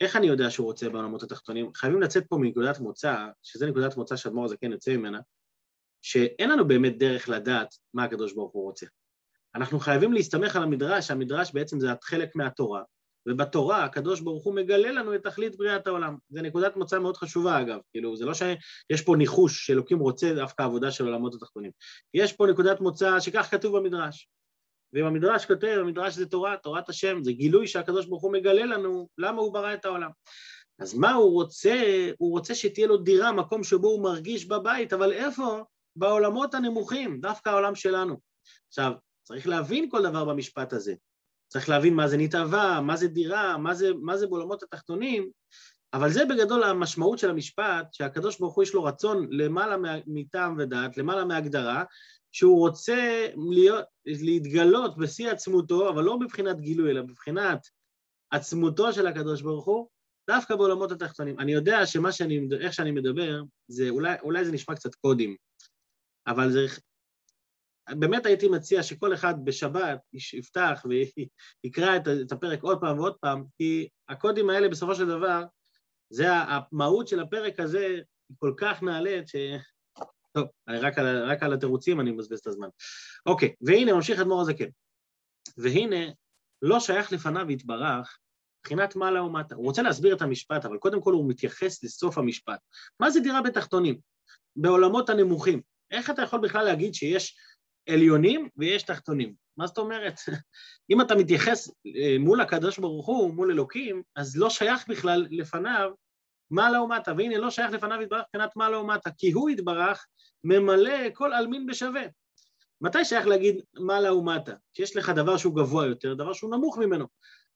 איך 0.02 0.16
אני 0.16 0.28
יודע 0.28 0.50
שהוא 0.50 0.68
רוצה 0.68 0.90
בעולמות 0.90 1.24
התחתונים? 1.24 1.74
חייבים 1.74 2.02
לצאת 2.02 2.24
פה 2.30 2.38
מנקודת 2.38 2.80
מוצא, 2.80 3.16
שזו 3.44 3.66
נקודת 3.66 3.98
מוצא 3.98 4.16
שאדמו"ר 4.16 4.46
הזקן 4.46 4.72
יוצא 4.72 4.98
ממנה, 4.98 5.20
שאין 6.08 6.50
לנו 6.50 6.68
באמת 6.68 6.98
דרך 6.98 7.30
לדעת 7.30 7.76
מה 7.94 8.04
הקדוש 8.04 8.34
ברוך 8.34 8.54
הוא 8.54 8.64
רוצה. 8.64 8.86
אנחנו 9.56 9.80
חייבים 9.80 10.14
להסתמך 10.14 10.56
על 10.56 10.64
המדרש, 10.64 11.12
המדרש 11.12 11.52
בעצם 11.54 11.80
זה 11.80 11.88
חלק 12.04 12.36
מהתורה, 12.36 12.82
ובתורה 13.28 13.84
הקדוש 13.84 14.22
ברוך 14.22 14.44
הוא 14.44 14.56
מגלה 14.56 14.92
לנו 14.92 15.16
את 15.16 15.24
תכלית 15.24 15.58
בריאת 15.58 15.88
העולם. 15.88 16.18
זו 16.30 16.42
נקודת 16.42 16.76
מוצא 16.76 17.00
מאוד 17.00 17.18
חשובה 17.18 17.62
אגב, 17.62 17.80
כאילו 17.92 18.18
זה 18.18 18.26
לא 18.26 18.34
שיש 18.34 19.02
פה 19.06 19.16
ניחוש 19.16 19.66
שאלוקים 19.68 20.00
רוצה 20.00 20.34
דווקא 20.34 20.64
עבודה 20.64 20.92
של 20.92 21.06
עולמות 21.06 21.34
התחתונים. 21.36 21.72
יש 22.14 22.34
פה 22.34 22.48
נקודת 22.48 22.82
מוצא 22.82 23.20
שכך 23.20 23.48
כתוב 23.52 23.78
במדרש. 23.78 24.30
ואם 24.94 25.06
המדרש 25.06 25.46
כותב, 25.46 25.78
המדרש 25.80 26.14
זה 26.14 26.26
תורה, 26.26 26.58
תורת 26.58 26.90
השם, 26.90 27.24
זה 27.24 27.32
גילוי 27.32 27.68
שהקדוש 27.68 28.06
ברוך 28.06 28.24
הוא 28.24 28.34
מגלה 28.34 28.66
לנו 28.66 29.08
למה 29.18 29.42
הוא 29.42 29.54
ברא 29.54 29.74
את 29.74 29.86
העולם. 29.86 30.10
אז 30.80 30.94
מה 30.94 31.14
הוא 31.14 31.32
רוצה? 31.32 32.10
הוא 32.18 32.32
רוצה 32.32 32.56
שתהיה 32.56 32.88
לו 32.88 32.98
דירה, 32.98 33.32
מקום 33.32 33.64
שבו 33.64 33.88
הוא 33.88 34.04
מרגיש 34.04 34.46
בבית, 34.46 34.94
אבל 34.94 35.14
איפה? 35.14 35.64
בעולמות 35.96 36.54
הנמוכים, 36.54 37.22
דווקא 37.22 37.50
העולם 37.50 37.76
שלנו. 37.76 38.20
עכשיו, 38.68 38.92
צריך 39.24 39.48
להבין 39.48 39.90
כל 39.90 40.04
דבר 40.04 40.26
במשפט 40.26 40.74
הזה. 40.74 40.94
צריך 41.48 41.70
להבין 41.70 41.94
מה 41.94 42.08
זה 42.08 42.18
נתעבה, 42.18 42.80
מה 42.84 42.96
זה 42.96 43.08
דירה, 43.08 43.58
מה 43.58 43.74
זה, 43.74 43.94
מה 44.02 44.18
זה 44.18 44.28
בעולמות 44.28 44.64
התחתונים, 44.64 45.30
אבל 45.94 46.12
זה 46.12 46.26
בגדול 46.26 46.64
המשמעות 46.64 47.20
של 47.20 47.30
המשפט, 47.30 47.94
שהקדוש 47.94 48.40
ברוך 48.40 48.56
הוא 48.56 48.64
יש 48.64 48.74
לו 48.74 48.84
רצון 48.84 49.28
למעלה 49.32 49.76
מטעם 50.08 50.56
ודעת, 50.58 50.98
למעלה 50.98 51.26
מהגדרה, 51.26 51.84
שהוא 52.32 52.60
רוצה 52.60 53.28
להיות, 53.52 53.86
להתגלות 54.06 54.98
בשיא 54.98 55.30
עצמותו, 55.30 55.90
אבל 55.90 56.04
לא 56.04 56.20
מבחינת 56.20 56.62
גילוי, 56.62 56.92
אלא 56.92 57.02
מבחינת 57.04 57.68
עצמותו 58.32 58.94
של 58.94 59.08
הקדוש 59.08 59.42
ברוך 59.42 59.66
הוא, 59.66 59.88
דווקא 60.30 60.56
בעולמות 60.56 60.92
התחתונים. 60.92 61.40
אני 61.40 61.54
יודע 61.54 61.86
שמה 61.86 62.12
שאני, 62.12 62.48
איך 62.62 62.74
שאני 62.74 62.92
מדבר, 62.92 63.42
זה 63.68 63.90
אולי, 63.90 64.16
אולי 64.22 64.46
זה 64.46 64.52
נשמע 64.52 64.76
קצת 64.76 64.96
קודים, 64.96 65.36
אבל 66.28 66.52
זה... 66.52 66.66
באמת 67.90 68.26
הייתי 68.26 68.48
מציע 68.48 68.84
שכל 68.84 69.14
אחד 69.14 69.34
בשבת 69.44 70.00
יפתח 70.34 70.86
ויקרא 71.64 71.96
את 71.96 72.32
הפרק 72.32 72.64
עוד 72.64 72.82
פעם 72.82 73.00
ועוד 73.00 73.16
פעם, 73.22 73.44
כי 73.58 73.88
הקודים 74.10 74.50
האלה 74.50 74.70
בסופו 74.70 74.96
של 74.96 75.08
דבר, 75.08 75.44
זה 76.10 76.28
המהות 76.32 77.08
של 77.08 77.20
הפרק 77.20 77.60
הזה, 77.60 77.88
היא 78.30 78.38
כל 78.40 78.54
כך 78.58 78.84
נעלית, 78.84 79.28
ש... 79.28 79.36
טוב, 80.32 80.48
רק 80.70 80.98
על, 80.98 81.32
רק 81.32 81.44
על 81.44 81.54
התירוצים 81.54 82.00
אני 82.00 82.12
מבזבז 82.12 82.40
את 82.40 82.48
הזמן. 82.48 82.68
אוקיי, 83.26 83.56
והנה 83.62 83.94
ממשיך 83.94 84.20
אדמו"ר 84.20 84.42
הזקן. 84.42 84.70
והנה, 85.58 86.06
לא 86.62 86.80
שייך 86.80 87.12
לפניו 87.12 87.52
יתברך 87.52 88.18
מבחינת 88.60 88.96
מעלה 88.96 89.24
ומטה. 89.24 89.56
הוא 89.56 89.66
רוצה 89.66 89.82
להסביר 89.82 90.16
את 90.16 90.22
המשפט, 90.22 90.66
אבל 90.66 90.78
קודם 90.78 91.02
כל 91.02 91.14
הוא 91.14 91.30
מתייחס 91.30 91.84
לסוף 91.84 92.18
המשפט. 92.18 92.60
מה 93.00 93.10
זה 93.10 93.20
דירה 93.20 93.42
בתחתונים? 93.42 94.00
בעולמות 94.56 95.10
הנמוכים. 95.10 95.62
איך 95.92 96.10
אתה 96.10 96.22
יכול 96.22 96.40
בכלל 96.40 96.66
להגיד 96.66 96.94
שיש 96.94 97.38
עליונים 97.90 98.50
ויש 98.58 98.84
תחתונים? 98.84 99.34
מה 99.58 99.68
זאת 99.68 99.78
אומרת? 99.78 100.14
אם 100.92 101.02
אתה 101.02 101.16
מתייחס 101.16 101.70
אה, 101.70 102.16
מול 102.20 102.42
הקדוש 102.42 102.80
ברוך 102.80 103.06
הוא, 103.06 103.34
מול 103.34 103.52
אלוקים, 103.52 104.04
אז 104.16 104.38
לא 104.38 104.50
שייך 104.50 104.88
בכלל 104.88 105.28
לפניו 105.30 105.92
מעלה 106.52 106.82
ומטה, 106.82 107.14
והנה 107.18 107.38
לא 107.38 107.50
שייך 107.50 107.72
לפניו 107.72 108.02
יתברך 108.02 108.22
מבחינת 108.28 108.56
מעלה 108.56 108.80
ומטה, 108.80 109.10
כי 109.18 109.32
הוא 109.32 109.50
יתברך 109.50 110.06
ממלא 110.44 111.10
כל 111.14 111.34
עלמין 111.34 111.66
בשווה. 111.66 112.04
מתי 112.82 113.06
שייך 113.06 113.28
להגיד 113.28 113.62
מעלה 113.74 114.14
ומטה? 114.14 114.54
כשיש 114.74 114.98
לך 114.98 115.10
דבר 115.10 115.38
שהוא 115.38 115.56
גבוה 115.56 115.86
יותר, 115.86 116.14
דבר 116.14 116.34
שהוא 116.34 116.52
נמוך 116.52 116.78
ממנו. 116.78 117.06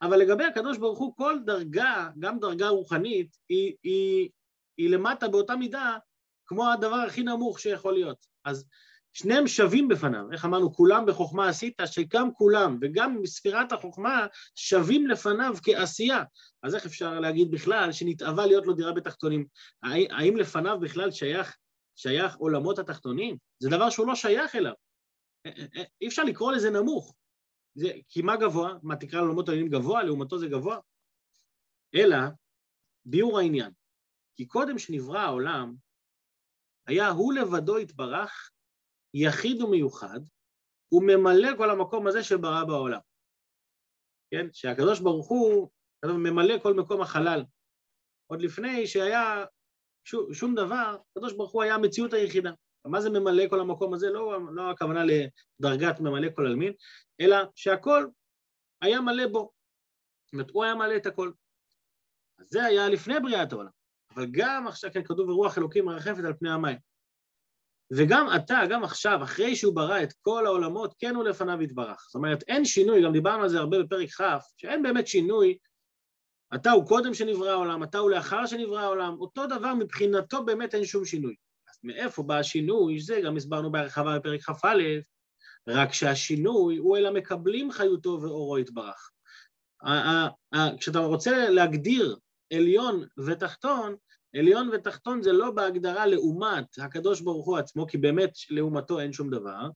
אבל 0.02 0.18
לגבי 0.18 0.44
הקדוש 0.44 0.78
ברוך 0.78 1.00
הוא, 1.00 1.16
כל 1.16 1.40
דרגה, 1.46 2.10
גם 2.20 2.40
דרגה 2.40 2.70
רוחנית, 2.70 3.38
היא, 3.50 3.76
היא, 3.84 4.30
היא 4.78 4.90
למטה 4.90 5.28
באותה 5.28 5.56
מידה 5.56 5.98
כמו 6.50 6.72
הדבר 6.72 6.96
הכי 6.96 7.24
נמוך 7.24 7.60
שיכול 7.60 7.94
להיות. 7.94 8.26
אז 8.46 8.66
שניהם 9.14 9.48
שווים 9.48 9.88
בפניו, 9.88 10.32
איך 10.32 10.46
אמרנו, 10.46 10.74
כולם 10.74 11.06
בחוכמה 11.06 11.50
עשית, 11.50 11.74
שגם 11.86 12.34
כולם 12.34 12.78
וגם 12.82 13.22
בספירת 13.22 13.72
החוכמה 13.72 14.28
שווים 14.56 15.08
לפניו 15.08 15.56
כעשייה. 15.64 16.24
אז 16.64 16.76
איך 16.76 16.86
אפשר 16.86 17.20
להגיד 17.20 17.52
בכלל 17.52 17.92
שנתאווה 17.92 18.46
להיות 18.46 18.66
לו 18.66 18.74
דירה 18.74 18.92
בתחתונים? 18.94 19.46
האם 19.84 20.38
לפניו 20.38 20.80
בכלל 20.80 21.12
שייך 21.12 21.58
שייך 21.96 22.36
עולמות 22.36 22.80
התחתונים? 22.80 23.38
זה 23.60 23.70
דבר 23.70 23.90
שהוא 23.90 24.08
לא 24.08 24.16
שייך 24.16 24.56
אליו. 24.56 24.74
אי 26.02 26.08
אפשר 26.08 26.24
לקרוא 26.24 26.52
לזה 26.52 26.70
נמוך. 26.70 27.16
זה, 27.76 27.92
כי 28.08 28.22
מה 28.22 28.38
גבוה? 28.38 28.74
מה 28.84 28.96
תקרא 28.96 29.20
לעולמות 29.20 29.50
העליונים 29.50 29.72
גבוה? 29.72 30.04
לעומתו 30.04 30.38
זה 30.38 30.48
גבוה? 30.48 30.78
אלא 31.96 32.18
ביאור 33.06 33.40
העניין. 33.40 33.72
כי 34.36 34.46
קודם 34.46 34.80
שנברא 34.80 35.20
העולם, 35.20 35.76
היה 36.90 37.10
הוא 37.10 37.34
לבדו 37.34 37.78
התברך, 37.78 38.52
יחיד 39.14 39.62
ומיוחד, 39.62 40.20
וממלא 40.92 41.58
כל 41.58 41.70
המקום 41.70 42.08
הזה 42.08 42.24
שברא 42.24 42.64
בעולם. 42.64 43.00
כן? 44.32 44.48
שהקדוש 44.54 45.00
ברוך 45.00 45.28
הוא 45.28 45.70
ממלא 46.06 46.60
כל 46.64 46.74
מקום 46.74 47.02
החלל. 47.02 47.44
עוד 48.28 48.42
לפני 48.42 48.88
שהיה 48.88 49.46
שום, 50.04 50.34
שום 50.34 50.56
דבר, 50.56 50.98
הקדוש 51.12 51.34
ברוך 51.34 51.52
הוא 51.52 51.64
היה 51.64 51.76
המציאות 51.76 52.14
היחידה. 52.14 52.52
מה 52.86 53.02
זה 53.02 53.10
ממלא 53.10 53.44
כל 53.50 53.60
המקום 53.60 53.94
הזה? 53.94 54.10
לא, 54.10 54.54
לא 54.54 54.72
הכוונה 54.72 55.04
לדרגת 55.04 56.00
ממלא 56.00 56.28
כל 56.36 56.46
עלמין, 56.46 56.74
אלא 57.22 57.38
שהכל 57.56 58.08
היה 58.82 59.02
מלא 59.02 59.28
בו. 59.28 59.52
זאת 60.26 60.34
אומרת, 60.34 60.52
הוא 60.52 60.64
היה 60.64 60.76
מלא 60.76 60.96
את 60.96 61.06
הכל. 61.06 61.32
אז 62.40 62.48
זה 62.50 62.66
היה 62.66 62.90
לפני 62.90 63.20
בריאת 63.20 63.52
העולם. 63.52 63.79
אבל 64.16 64.28
גם 64.32 64.68
עכשיו, 64.68 64.90
כן, 64.94 65.04
כתוב 65.04 65.30
ורוח 65.30 65.58
אלוקים 65.58 65.86
מרחפת 65.86 66.24
על 66.26 66.34
פני 66.40 66.52
המים. 66.52 66.78
וגם 67.92 68.28
אתה, 68.36 68.60
גם 68.70 68.84
עכשיו, 68.84 69.24
אחרי 69.24 69.56
שהוא 69.56 69.76
ברא 69.76 70.04
את 70.04 70.14
כל 70.22 70.46
העולמות, 70.46 70.96
כן 71.00 71.16
הוא 71.16 71.24
לפניו 71.24 71.62
יתברך. 71.62 72.06
זאת 72.08 72.16
אומרת, 72.16 72.44
אין 72.48 72.66
שינוי, 72.66 73.04
גם 73.04 73.14
דיברנו 73.14 73.44
על 73.44 73.50
זה 73.50 73.60
הרבה 73.60 73.84
בפרק 73.84 74.10
כ', 74.10 74.24
שאין 74.58 74.84
באמת 74.84 75.08
שינוי. 75.08 75.58
אתה 76.56 76.72
הוא 76.72 76.88
קודם 76.88 77.14
שנברא 77.14 77.50
העולם, 77.50 77.84
אתה 77.84 77.98
הוא 77.98 78.12
לאחר 78.12 78.46
שנברא 78.46 78.80
העולם, 78.80 79.16
אותו 79.20 79.48
דבר 79.48 79.74
מבחינתו 79.74 80.46
באמת 80.46 80.76
אין 80.76 80.86
שום 80.86 81.06
שינוי. 81.06 81.36
אז 81.70 81.80
מאיפה 81.84 82.24
בא 82.24 82.38
השינוי? 82.38 83.00
זה 83.00 83.22
גם 83.26 83.38
הסברנו 83.38 83.72
בהרחבה 83.72 84.20
בפרק 84.20 84.42
כ"א, 84.42 84.78
רק 85.68 85.94
שהשינוי 85.94 86.78
הוא 86.78 86.98
אלא 86.98 87.12
מקבלים 87.14 87.72
חיותו 87.72 88.20
ואורו 88.22 88.58
יתברך. 88.58 89.12
כשאתה 90.80 91.00
רוצה 91.00 91.50
להגדיר 91.50 92.18
עליון 92.54 93.06
ותחתון, 93.26 93.96
עליון 94.36 94.70
ותחתון 94.74 95.22
זה 95.22 95.32
לא 95.32 95.52
בהגדרה 95.52 96.06
לעומת 96.06 96.66
הקדוש 96.78 97.22
ברוך 97.22 97.46
הוא 97.46 97.58
עצמו, 97.58 97.88
כי 97.88 97.98
באמת 97.98 98.32
לעומתו 98.50 99.00
אין 99.00 99.14
שום 99.14 99.30
דבר, 99.30 99.70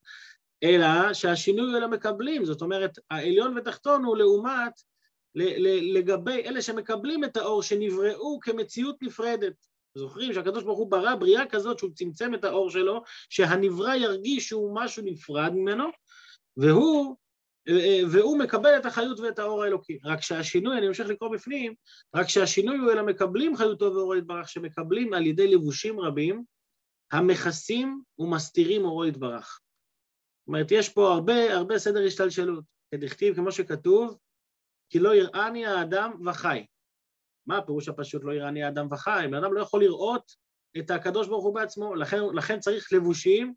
אלא 0.64 1.14
שהשינוי 1.14 1.70
הוא 1.70 1.78
אלא 1.78 1.88
מקבלים, 1.88 2.46
זאת 2.46 2.62
אומרת, 2.62 3.00
העליון 3.10 3.58
ותחתון 3.58 4.04
הוא 4.04 4.18
לעומת 4.18 4.74
לגבי 5.94 6.42
אלה 6.46 6.62
שמקבלים 6.62 7.24
את 7.24 7.38
האור 7.38 7.64
שנבראו 7.64 8.40
כמציאות 8.40 8.96
נפרדת. 9.02 9.54
זוכרים 9.96 10.34
שהקדוש 10.34 10.64
ברוך 10.64 10.80
הוא 10.80 10.92
ברא 10.92 11.16
בריאה 11.16 11.46
כזאת 11.46 11.80
שהוא 11.80 11.92
צמצם 11.96 12.34
את 12.34 12.44
האור 12.44 12.70
שלו, 12.70 13.02
שהנברא 13.30 13.96
ירגיש 13.96 14.48
שהוא 14.48 14.76
משהו 14.76 15.04
נפרד 15.06 15.52
ממנו, 15.54 15.86
והוא 16.58 17.16
והוא 18.12 18.40
מקבל 18.40 18.78
את 18.78 18.86
החיות 18.86 19.20
ואת 19.20 19.40
האור 19.40 19.64
האלוקי. 19.64 20.00
רק 20.04 20.22
שהשינוי, 20.22 20.78
אני 20.78 20.88
ממשיך 20.88 21.08
לקרוא 21.08 21.30
בפנים, 21.30 21.74
רק 22.16 22.30
שהשינוי 22.30 22.78
הוא 22.78 22.92
אלא 22.92 23.04
מקבלים 23.04 23.58
חיותו 23.58 23.86
ואורו 23.86 24.16
יתברך, 24.16 24.50
שמקבלים 24.50 25.14
על 25.14 25.26
ידי 25.26 25.48
לבושים 25.48 26.00
רבים, 26.00 26.44
המכסים 27.12 28.02
ומסתירים 28.20 28.86
אורו 28.86 29.06
יתברך. 29.06 29.60
זאת 30.42 30.48
אומרת, 30.48 30.72
יש 30.72 30.90
פה 30.90 31.12
הרבה, 31.12 31.54
הרבה 31.54 31.80
סדר 31.80 32.06
השתלשלות. 32.06 32.64
כדכתיב, 32.92 33.36
כמו 33.36 33.52
שכתוב, 33.52 34.18
כי 34.90 35.00
לא 35.00 35.16
יראני 35.16 35.66
האדם 35.66 36.12
וחי. 36.28 36.66
מה 37.48 37.58
הפירוש 37.58 37.90
הפשוט 37.90 38.24
לא 38.24 38.32
יראני 38.32 38.64
האדם 38.64 38.88
וחי? 38.92 39.26
בן 39.32 39.38
אדם 39.38 39.54
לא 39.54 39.62
יכול 39.62 39.84
לראות 39.84 40.32
את 40.78 40.92
הקדוש 40.92 41.28
ברוך 41.28 41.46
הוא 41.46 41.56
בעצמו, 41.56 41.96
לכן, 41.96 42.18
לכן 42.34 42.60
צריך 42.60 42.94
לבושים 42.94 43.54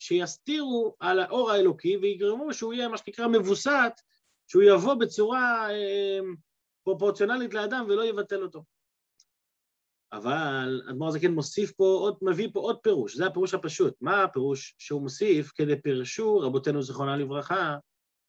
שיסתירו 0.00 0.96
על 1.00 1.20
האור 1.20 1.50
האלוקי 1.50 1.96
ויגרמו 1.96 2.54
שהוא 2.54 2.72
יהיה 2.72 2.88
מה 2.88 2.96
שנקרא 2.96 3.26
מבוסת, 3.26 3.92
שהוא 4.46 4.62
יבוא 4.62 4.94
בצורה 4.94 5.70
אה, 5.70 6.18
פרופורציונלית 6.84 7.54
לאדם 7.54 7.86
ולא 7.88 8.04
יבטל 8.04 8.42
אותו. 8.42 8.64
אבל 10.12 10.82
אדמו"ר 10.90 11.08
הזקן 11.08 11.30
מוסיף 11.30 11.72
פה 11.72 11.84
עוד, 11.84 12.18
מביא 12.22 12.48
פה 12.52 12.60
עוד 12.60 12.78
פירוש, 12.78 13.16
זה 13.16 13.26
הפירוש 13.26 13.54
הפשוט. 13.54 13.94
מה 14.00 14.24
הפירוש 14.24 14.74
שהוא 14.78 15.02
מוסיף? 15.02 15.52
כדי 15.52 15.82
פירשו 15.82 16.38
רבותינו 16.38 16.82
זיכרונה 16.82 17.16
לברכה, 17.16 17.76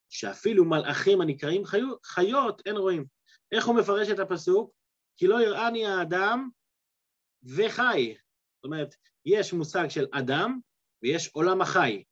שאפילו 0.09 0.65
מלאכים 0.65 1.21
הנקראים 1.21 1.65
חיות, 1.65 2.05
חיות 2.05 2.61
אין 2.65 2.77
רואים. 2.77 3.05
איך 3.51 3.65
הוא 3.65 3.75
מפרש 3.75 4.09
את 4.09 4.19
הפסוק? 4.19 4.71
כי 5.17 5.27
לא 5.27 5.41
יראני 5.41 5.85
האדם 5.85 6.49
וחי. 7.43 8.15
זאת 8.55 8.65
אומרת, 8.65 8.95
יש 9.25 9.53
מושג 9.53 9.87
של 9.89 10.07
אדם 10.11 10.59
ויש 11.03 11.29
עולם 11.33 11.61
החי. 11.61 12.03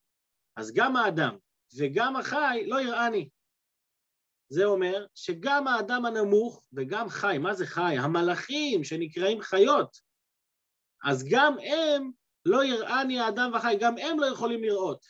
אז 0.56 0.74
גם 0.74 0.96
האדם 0.96 1.38
וגם 1.78 2.16
החי 2.16 2.64
לא 2.68 2.82
יראני. 2.82 3.30
זה 4.50 4.66
אומר 4.66 5.06
שגם 5.16 5.68
האדם 5.68 6.06
הנמוך 6.06 6.64
וגם 6.74 7.10
חי, 7.10 7.38
מה 7.40 7.54
זה 7.54 7.66
חי? 7.66 7.96
המלאכים 8.00 8.84
שנקראים 8.84 9.42
חיות, 9.42 9.98
אז 11.06 11.26
גם 11.32 11.56
הם 11.60 12.12
לא 12.46 12.64
יראני 12.64 13.20
האדם 13.20 13.52
וחי, 13.56 13.78
גם 13.80 13.98
הם 13.98 14.20
לא 14.20 14.26
יכולים 14.26 14.64
לראות. 14.64 15.06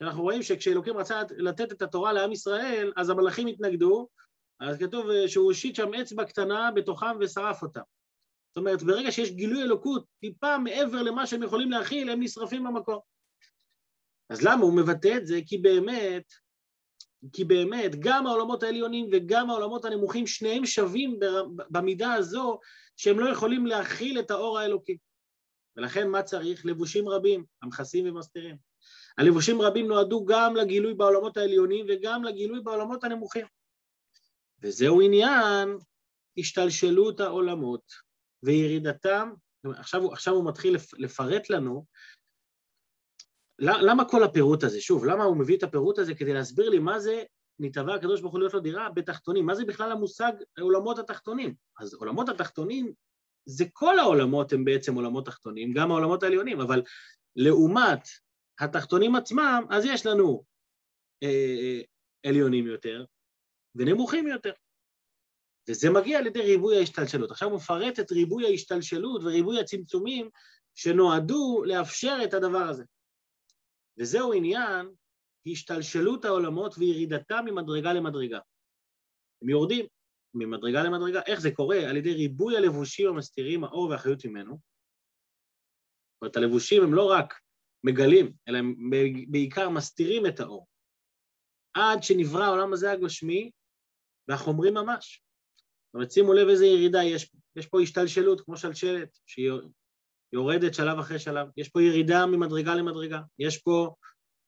אנחנו 0.00 0.22
רואים 0.22 0.42
שכשאלוקים 0.42 0.96
רצה 0.96 1.22
לתת 1.36 1.72
את 1.72 1.82
התורה 1.82 2.12
לעם 2.12 2.32
ישראל, 2.32 2.92
אז 2.96 3.10
המלאכים 3.10 3.46
התנגדו, 3.46 4.08
אז 4.60 4.78
כתוב 4.78 5.06
שהוא 5.26 5.44
הושיט 5.46 5.74
שם 5.74 5.94
אצבע 5.94 6.24
קטנה 6.24 6.70
בתוכם 6.74 7.16
ושרף 7.20 7.62
אותם. 7.62 7.80
אומרת, 8.58 8.82
ברגע 8.82 9.12
שיש 9.12 9.30
גילוי 9.30 9.62
אלוקות 9.62 10.04
טיפה 10.20 10.58
מעבר 10.58 11.02
למה 11.02 11.26
שהם 11.26 11.42
יכולים 11.42 11.70
להכיל, 11.70 12.10
הם 12.10 12.22
נשרפים 12.22 12.64
במקום. 12.64 12.98
אז 14.30 14.42
למה 14.42 14.62
הוא 14.62 14.76
מבטא 14.76 15.16
את 15.16 15.26
זה? 15.26 15.40
כי 15.46 15.58
באמת, 15.58 16.32
כי 17.32 17.44
באמת, 17.44 17.90
גם 17.98 18.26
העולמות 18.26 18.62
העליונים 18.62 19.08
וגם 19.12 19.50
העולמות 19.50 19.84
הנמוכים, 19.84 20.26
שניהם 20.26 20.66
שווים 20.66 21.20
במידה 21.70 22.12
הזו 22.12 22.58
שהם 22.96 23.20
לא 23.20 23.28
יכולים 23.28 23.66
להכיל 23.66 24.20
את 24.20 24.30
האור 24.30 24.58
האלוקי. 24.58 24.98
ולכן 25.76 26.08
מה 26.08 26.22
צריך? 26.22 26.66
לבושים 26.66 27.08
רבים, 27.08 27.44
המכסים 27.62 28.08
ומסתירים. 28.08 28.56
הלבושים 29.18 29.62
רבים 29.62 29.86
נועדו 29.86 30.24
גם 30.24 30.56
לגילוי 30.56 30.94
בעולמות 30.94 31.36
העליונים 31.36 31.86
וגם 31.88 32.24
לגילוי 32.24 32.60
בעולמות 32.60 33.04
הנמוכים. 33.04 33.46
וזהו 34.62 35.00
עניין 35.00 35.78
השתלשלות 36.38 37.20
העולמות. 37.20 38.07
וירידתם, 38.42 39.32
עכשיו, 39.64 40.12
עכשיו 40.12 40.34
הוא 40.34 40.48
מתחיל 40.48 40.76
לפרט 40.98 41.50
לנו, 41.50 41.84
למה 43.60 44.08
כל 44.08 44.22
הפירוט 44.22 44.64
הזה? 44.64 44.80
שוב, 44.80 45.04
למה 45.04 45.24
הוא 45.24 45.36
מביא 45.36 45.56
את 45.56 45.62
הפירוט 45.62 45.98
הזה? 45.98 46.14
כדי 46.14 46.34
להסביר 46.34 46.68
לי 46.68 46.78
מה 46.78 47.00
זה 47.00 47.22
נתבע 47.58 47.94
הקדוש 47.94 48.20
ברוך 48.20 48.32
הוא 48.32 48.40
להיות 48.40 48.54
לו 48.54 48.60
דירה 48.60 48.90
בתחתונים, 48.90 49.46
מה 49.46 49.54
זה 49.54 49.64
בכלל 49.64 49.92
המושג 49.92 50.32
עולמות 50.60 50.98
התחתונים? 50.98 51.54
אז 51.80 51.94
עולמות 51.94 52.28
התחתונים, 52.28 52.92
זה 53.46 53.64
כל 53.72 53.98
העולמות 53.98 54.52
הם 54.52 54.64
בעצם 54.64 54.94
עולמות 54.94 55.26
תחתונים, 55.26 55.72
גם 55.72 55.90
העולמות 55.90 56.22
העליונים, 56.22 56.60
אבל 56.60 56.82
לעומת 57.36 58.00
התחתונים 58.60 59.14
עצמם, 59.14 59.64
אז 59.70 59.84
יש 59.84 60.06
לנו 60.06 60.44
אה, 61.22 61.80
עליונים 62.26 62.66
יותר 62.66 63.04
ונמוכים 63.74 64.26
יותר. 64.26 64.52
וזה 65.68 65.90
מגיע 65.90 66.18
על 66.18 66.26
ידי 66.26 66.40
ריבוי 66.40 66.78
ההשתלשלות. 66.78 67.30
עכשיו 67.30 67.48
הוא 67.48 67.56
מפרט 67.56 68.00
את 68.00 68.12
ריבוי 68.12 68.46
ההשתלשלות 68.46 69.22
וריבוי 69.24 69.60
הצמצומים 69.60 70.30
שנועדו 70.74 71.62
לאפשר 71.64 72.18
את 72.24 72.34
הדבר 72.34 72.62
הזה. 72.70 72.84
וזהו 73.98 74.32
עניין 74.32 74.86
השתלשלות 75.46 76.24
העולמות 76.24 76.74
וירידתם 76.78 77.44
ממדרגה 77.44 77.92
למדרגה. 77.92 78.38
הם 79.42 79.48
יורדים 79.48 79.86
ממדרגה 80.34 80.82
למדרגה. 80.82 81.20
איך 81.26 81.40
זה 81.40 81.50
קורה? 81.50 81.78
על 81.90 81.96
ידי 81.96 82.14
ריבוי 82.14 82.56
הלבושים 82.56 83.08
המסתירים 83.08 83.64
האור 83.64 83.88
והחיות 83.88 84.24
ממנו. 84.24 84.58
זאת 86.14 86.22
אומרת, 86.22 86.36
הלבושים 86.36 86.82
הם 86.82 86.94
לא 86.94 87.10
רק 87.10 87.34
מגלים, 87.84 88.32
אלא 88.48 88.58
הם 88.58 88.90
בעיקר 89.28 89.68
מסתירים 89.68 90.26
את 90.26 90.40
האור. 90.40 90.66
עד 91.74 92.02
שנברא 92.02 92.44
העולם 92.44 92.72
הזה 92.72 92.92
הגשמי, 92.92 93.50
והחומרים 94.28 94.74
ממש. 94.74 95.22
אומרת, 95.98 96.12
שימו 96.12 96.32
לב 96.32 96.48
איזה 96.48 96.66
ירידה 96.66 97.04
יש 97.04 97.24
פה. 97.24 97.38
יש 97.56 97.66
פה 97.66 97.80
השתלשלות, 97.80 98.40
כמו 98.40 98.56
שלשלת, 98.56 99.08
שהיא 99.26 99.50
יורדת 100.32 100.74
שלב 100.74 100.98
אחרי 100.98 101.18
שלב. 101.18 101.46
יש 101.56 101.68
פה 101.68 101.82
ירידה 101.82 102.26
ממדרגה 102.26 102.74
למדרגה. 102.74 103.20
יש 103.38 103.58
פה 103.58 103.94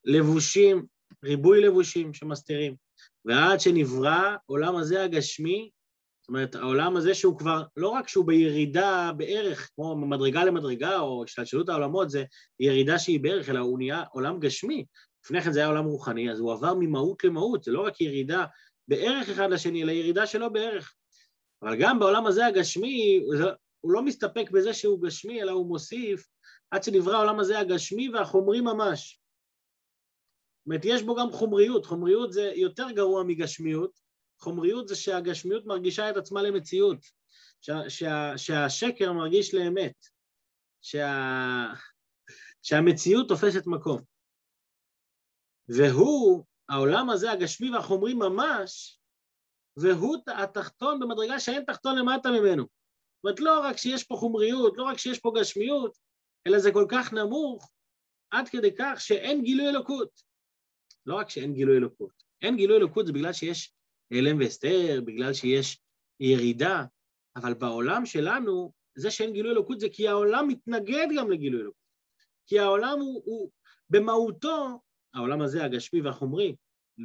לבושים, 0.05 0.85
ריבוי 1.23 1.61
לבושים 1.61 2.13
שמסתירים. 2.13 2.75
ועד 3.25 3.59
שנברא 3.59 4.35
עולם 4.45 4.75
הזה 4.75 5.03
הגשמי, 5.03 5.69
זאת 6.21 6.29
אומרת, 6.29 6.55
העולם 6.55 6.97
הזה 6.97 7.13
שהוא 7.13 7.37
כבר, 7.37 7.63
לא 7.77 7.89
רק 7.89 8.07
שהוא 8.07 8.27
בירידה 8.27 9.11
בערך, 9.17 9.69
כמו 9.75 9.95
ממדרגה 9.95 10.45
למדרגה, 10.45 10.99
או 10.99 11.23
השתלשלות 11.23 11.69
העולמות, 11.69 12.09
זה 12.09 12.23
ירידה 12.59 12.99
שהיא 12.99 13.19
בערך, 13.19 13.49
אלא 13.49 13.59
הוא 13.59 13.77
נהיה 13.77 14.03
עולם 14.11 14.39
גשמי. 14.39 14.85
לפני 15.25 15.41
כן 15.41 15.51
זה 15.51 15.59
היה 15.59 15.67
עולם 15.67 15.85
רוחני, 15.85 16.31
אז 16.31 16.39
הוא 16.39 16.53
עבר 16.53 16.73
ממהות 16.79 17.23
למהות, 17.23 17.63
זה 17.63 17.71
לא 17.71 17.85
רק 17.85 18.01
ירידה 18.01 18.45
בערך 18.87 19.29
אחד 19.29 19.49
לשני, 19.49 19.83
אלא 19.83 19.91
ירידה 19.91 20.27
שלא 20.27 20.49
בערך. 20.49 20.93
אבל 21.61 21.75
גם 21.79 21.99
בעולם 21.99 22.25
הזה 22.25 22.45
הגשמי, 22.45 23.23
הוא 23.81 23.91
לא 23.91 24.01
מסתפק 24.01 24.51
בזה 24.51 24.73
שהוא 24.73 25.01
גשמי, 25.01 25.41
אלא 25.41 25.51
הוא 25.51 25.67
מוסיף 25.67 26.27
עד 26.71 26.83
שנברא 26.83 27.15
העולם 27.15 27.39
הזה 27.39 27.59
הגשמי 27.59 28.09
והחומרי 28.09 28.61
ממש. 28.61 29.21
זאת 30.59 30.65
אומרת, 30.65 30.81
יש 30.85 31.03
בו 31.03 31.15
גם 31.15 31.31
חומריות, 31.31 31.85
חומריות 31.85 32.33
זה 32.33 32.51
יותר 32.55 32.91
גרוע 32.91 33.23
מגשמיות, 33.23 33.99
חומריות 34.39 34.87
זה 34.87 34.95
שהגשמיות 34.95 35.65
מרגישה 35.65 36.09
את 36.09 36.17
עצמה 36.17 36.41
למציאות, 36.41 36.97
שה, 37.61 37.89
שה, 37.89 38.37
שהשקר 38.37 39.13
מרגיש 39.13 39.53
לאמת, 39.53 40.05
שה, 40.81 41.73
שהמציאות 42.61 43.27
תופסת 43.27 43.67
מקום. 43.67 44.01
והוא, 45.67 46.45
העולם 46.69 47.09
הזה 47.09 47.31
הגשמי 47.31 47.71
והחומרי 47.71 48.13
ממש, 48.13 49.00
והוא 49.77 50.17
התחתון 50.27 50.99
במדרגה 50.99 51.39
שאין 51.39 51.63
תחתון 51.65 51.97
למטה 51.97 52.31
ממנו. 52.31 52.63
זאת 52.63 53.23
אומרת, 53.23 53.39
לא 53.39 53.59
רק 53.59 53.77
שיש 53.77 54.03
פה 54.03 54.15
חומריות, 54.15 54.77
לא 54.77 54.83
רק 54.83 54.97
שיש 54.97 55.19
פה 55.19 55.31
גשמיות, 55.39 55.97
אלא 56.47 56.59
זה 56.59 56.71
כל 56.71 56.85
כך 56.89 57.13
נמוך, 57.13 57.71
עד 58.31 58.49
כדי 58.49 58.71
כך 58.77 59.01
שאין 59.01 59.43
גילוי 59.43 59.69
אלוקות. 59.69 60.21
לא 61.05 61.15
רק 61.15 61.29
שאין 61.29 61.53
גילוי 61.53 61.77
אלוקות, 61.77 62.23
אין 62.41 62.57
גילוי 62.57 62.77
אלוקות 62.77 63.07
זה 63.07 63.13
בגלל 63.13 63.33
שיש 63.33 63.73
הלם 64.11 64.39
והסתר, 64.39 65.01
בגלל 65.05 65.33
שיש 65.33 65.79
ירידה, 66.19 66.83
אבל 67.35 67.53
בעולם 67.53 68.05
שלנו, 68.05 68.73
זה 68.95 69.11
שאין 69.11 69.33
גילוי 69.33 69.51
אלוקות 69.51 69.79
זה 69.79 69.87
כי 69.89 70.07
העולם 70.07 70.47
מתנגד 70.47 71.07
גם 71.17 71.31
לגילוי 71.31 71.61
אלוקות. 71.61 71.81
כי 72.47 72.59
העולם 72.59 72.99
הוא, 72.99 73.21
הוא 73.25 73.51
במהותו, 73.89 74.79
העולם 75.13 75.41
הזה, 75.41 75.63
הגשמי 75.65 76.01
והחומרי, 76.01 76.55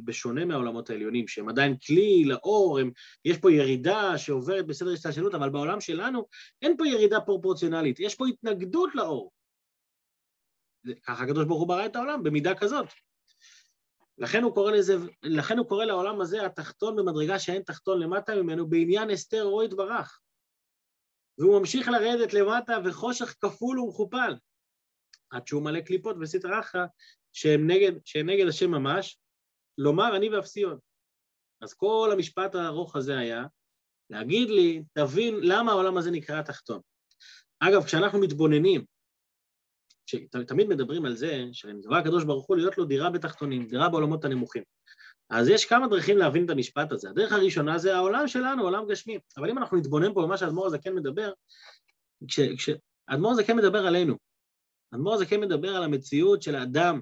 בשונה 0.05 0.45
מהעולמות 0.45 0.89
העליונים, 0.89 1.27
שהם 1.27 1.49
עדיין 1.49 1.77
כלי 1.77 2.25
לאור, 2.25 2.79
הם, 2.79 2.91
יש 3.25 3.37
פה 3.37 3.51
ירידה 3.51 4.17
שעוברת 4.17 4.67
בסדר 4.67 4.93
השתלשלות, 4.93 5.35
אבל 5.35 5.49
בעולם 5.49 5.81
שלנו 5.81 6.27
אין 6.61 6.77
פה 6.77 6.87
ירידה 6.87 7.21
פרופורציונלית, 7.21 7.99
יש 7.99 8.15
פה 8.15 8.27
התנגדות 8.27 8.95
לאור. 8.95 9.31
ככה 11.03 11.23
הקדוש 11.23 11.45
ברוך 11.45 11.59
הוא 11.59 11.67
ברא 11.67 11.85
את 11.85 11.95
העולם, 11.95 12.23
במידה 12.23 12.55
כזאת. 12.55 12.85
לכן 14.17 14.43
הוא 14.43 14.53
קורא 14.53 14.71
לזה, 14.71 14.95
לכן 15.23 15.57
הוא 15.57 15.67
קורא 15.67 15.85
לעולם 15.85 16.21
הזה 16.21 16.45
התחתון 16.45 16.95
במדרגה 16.95 17.39
שאין 17.39 17.61
תחתון 17.61 17.99
למטה 17.99 18.35
ממנו, 18.35 18.69
בעניין 18.69 19.09
אסתר 19.09 19.43
או 19.43 19.63
יתברך. 19.63 20.19
והוא 21.37 21.59
ממשיך 21.59 21.87
לרדת 21.87 22.33
למטה 22.33 22.77
וחושך 22.85 23.35
כפול 23.41 23.79
ומכופל, 23.79 24.35
עד 25.29 25.47
שהוא 25.47 25.63
מלא 25.63 25.81
קליפות 25.81 26.15
וסטרא 26.19 26.59
אחרא 26.59 26.85
שהם 27.33 27.67
נגד, 27.69 27.91
שהם 28.05 28.29
נגד 28.29 28.47
השם 28.47 28.71
ממש, 28.71 29.17
לומר 29.77 30.15
אני 30.15 30.29
ואפסיון. 30.29 30.77
אז 31.61 31.73
כל 31.73 32.09
המשפט 32.13 32.55
הארוך 32.55 32.95
הזה 32.95 33.17
היה 33.17 33.45
להגיד 34.09 34.49
לי, 34.49 34.83
תבין 34.93 35.35
למה 35.41 35.71
העולם 35.71 35.97
הזה 35.97 36.11
נקרא 36.11 36.41
תחתון. 36.41 36.81
אגב, 37.59 37.83
כשאנחנו 37.83 38.19
מתבוננים 38.19 38.85
תמיד 40.47 40.67
מדברים 40.67 41.05
על 41.05 41.15
זה 41.15 41.43
שנקרא 41.51 41.99
הקדוש 41.99 42.23
ברוך 42.23 42.47
הוא 42.47 42.57
להיות 42.57 42.77
לו 42.77 42.85
דירה 42.85 43.09
בתחתונים, 43.09 43.67
דירה 43.67 43.89
בעולמות 43.89 44.25
הנמוכים. 44.25 44.63
אז 45.29 45.49
יש 45.49 45.65
כמה 45.65 45.87
דרכים 45.87 46.17
להבין 46.17 46.45
את 46.45 46.49
המשפט 46.49 46.91
הזה. 46.91 47.09
הדרך 47.09 47.31
הראשונה 47.31 47.77
זה 47.77 47.95
העולם 47.95 48.27
שלנו, 48.27 48.63
עולם 48.63 48.87
גשמי. 48.87 49.19
אבל 49.37 49.49
אם 49.49 49.57
אנחנו 49.57 49.77
נתבונן 49.77 50.13
פה 50.13 50.21
במה 50.21 50.37
שאדמו"ר 50.37 50.65
הזקן 50.65 50.95
מדבר, 50.95 51.31
כשאדמו"ר 52.27 53.31
הזקן 53.31 53.57
מדבר 53.57 53.87
עלינו, 53.87 54.15
אדמו"ר 54.93 55.13
הזקן 55.13 55.39
מדבר 55.39 55.75
על 55.75 55.83
המציאות 55.83 56.41
של 56.41 56.55
האדם. 56.55 57.01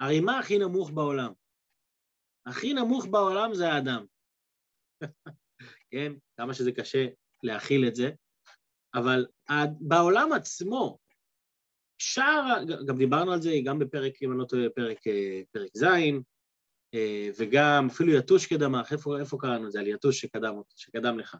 הרי 0.00 0.20
מה 0.20 0.38
הכי 0.38 0.58
נמוך 0.58 0.90
בעולם? 0.90 1.32
הכי 2.46 2.74
נמוך 2.74 3.06
בעולם 3.06 3.54
זה 3.54 3.72
האדם. 3.72 4.04
כן, 5.90 6.12
כמה 6.36 6.54
שזה 6.54 6.72
קשה 6.72 7.06
להכיל 7.42 7.88
את 7.88 7.94
זה, 7.94 8.10
אבל 8.94 9.26
בעולם 9.80 10.32
עצמו, 10.32 10.98
שער, 11.98 12.64
גם 12.86 12.98
דיברנו 12.98 13.32
על 13.32 13.42
זה, 13.42 13.50
גם 13.64 13.78
בפרק, 13.78 14.22
אם 14.22 14.32
אני 14.32 14.38
לא 14.38 14.44
טועה, 14.44 14.70
פרק, 14.70 14.98
פרק 15.52 15.70
ז', 15.76 15.84
אה, 16.94 17.28
וגם 17.38 17.86
אפילו 17.90 18.12
יתוש 18.12 18.46
קדמך, 18.46 18.92
איפה, 18.92 19.20
איפה 19.20 19.36
קראנו 19.40 19.66
את 19.66 19.72
זה? 19.72 19.80
על 19.80 19.86
יתוש 19.86 20.20
שקדם, 20.20 20.54
שקדם 20.76 21.18
לך. 21.18 21.36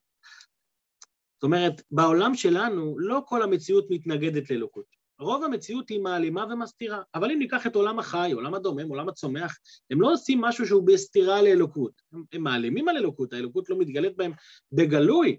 זאת 1.35 1.43
אומרת, 1.43 1.83
בעולם 1.91 2.35
שלנו 2.35 2.99
לא 2.99 3.23
כל 3.27 3.43
המציאות 3.43 3.87
מתנגדת 3.91 4.51
לאלוקות. 4.51 5.02
רוב 5.23 5.45
המציאות 5.45 5.89
היא 5.89 6.01
מעלימה 6.01 6.45
ומסתירה. 6.45 7.03
אבל 7.15 7.31
אם 7.31 7.39
ניקח 7.39 7.67
את 7.67 7.77
עולם 7.77 7.99
החי, 7.99 8.33
עולם 8.33 8.55
הדומם, 8.55 8.89
עולם 8.89 9.09
הצומח, 9.09 9.57
הם 9.91 10.01
לא 10.01 10.13
עושים 10.13 10.41
משהו 10.41 10.67
שהוא 10.67 10.87
בסתירה 10.87 11.43
לאלוקות. 11.43 12.03
הם, 12.33 12.43
מעלימים 12.43 12.89
על 12.89 12.97
אלוקות, 12.97 13.33
האלוקות 13.33 13.71
לא 13.71 13.79
מתגלית 13.79 14.17
בהם 14.17 14.33
בגלוי. 14.73 15.39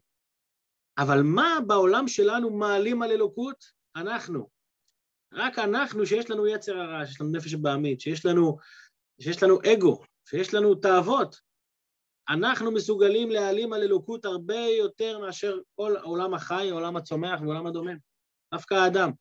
אבל 0.98 1.22
מה 1.24 1.60
בעולם 1.68 2.08
שלנו 2.08 2.50
מעלים 2.50 3.02
על 3.02 3.12
אלוקות? 3.12 3.66
אנחנו. 3.96 4.50
רק 5.34 5.60
אנחנו, 5.60 6.06
שיש 6.06 6.30
לנו 6.30 6.48
יצר 6.48 6.78
הרע, 6.78 7.06
שיש 7.06 7.22
לנו 7.22 7.32
נפש 7.32 7.54
בעמית, 7.54 8.02
שיש 8.02 8.26
לנו, 8.26 8.58
שיש 9.22 9.44
לנו 9.44 9.60
אגו, 9.74 10.02
שיש 10.30 10.54
לנו 10.54 10.76
תאוות, 10.76 11.36
אנחנו 12.30 12.72
מסוגלים 12.72 13.30
להעלים 13.30 13.74
על 13.74 13.82
אלוקות 13.82 14.26
הרבה 14.26 14.60
יותר 14.78 15.20
מאשר 15.20 15.58
כל 15.76 15.96
העולם 15.96 16.34
החי, 16.34 16.70
העולם 16.70 16.96
הצומח 16.96 17.42
ועולם 17.42 17.68
הדומם. 17.68 17.98
דווקא 18.54 18.74
האדם. 18.74 19.12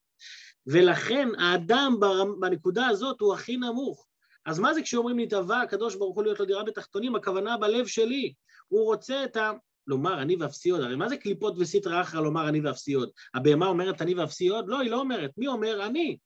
ולכן 0.66 1.28
האדם 1.38 1.96
בנקודה 2.40 2.86
הזאת 2.86 3.20
הוא 3.20 3.34
הכי 3.34 3.56
נמוך. 3.56 4.06
אז 4.46 4.58
מה 4.58 4.74
זה 4.74 4.82
כשאומרים 4.82 5.20
נתבע 5.20 5.60
הקדוש 5.60 5.94
ברוך 5.94 6.16
הוא 6.16 6.24
להיות 6.24 6.40
לו 6.40 6.46
דירה 6.46 6.64
בתחתונים? 6.64 7.14
הכוונה 7.14 7.56
בלב 7.56 7.86
שלי. 7.86 8.32
הוא 8.68 8.84
רוצה 8.84 9.24
את 9.24 9.36
ה... 9.36 9.52
לומר 9.86 10.22
אני 10.22 10.36
ואפסי 10.36 10.70
עוד, 10.70 10.80
הרי 10.80 10.96
מה 10.96 11.08
זה 11.08 11.16
קליפות 11.16 11.54
וסיטרא 11.58 12.00
אחרא 12.00 12.20
לומר 12.20 12.48
אני 12.48 12.60
ואפסי 12.60 12.92
עוד? 12.92 13.10
הבהמה 13.34 13.66
אומרת 13.66 14.02
אני 14.02 14.14
ואפסי 14.14 14.48
עוד? 14.48 14.68
לא, 14.68 14.80
היא 14.80 14.90
לא 14.90 15.00
אומרת. 15.00 15.30
מי 15.36 15.46
אומר? 15.46 15.86
אני. 15.86 16.16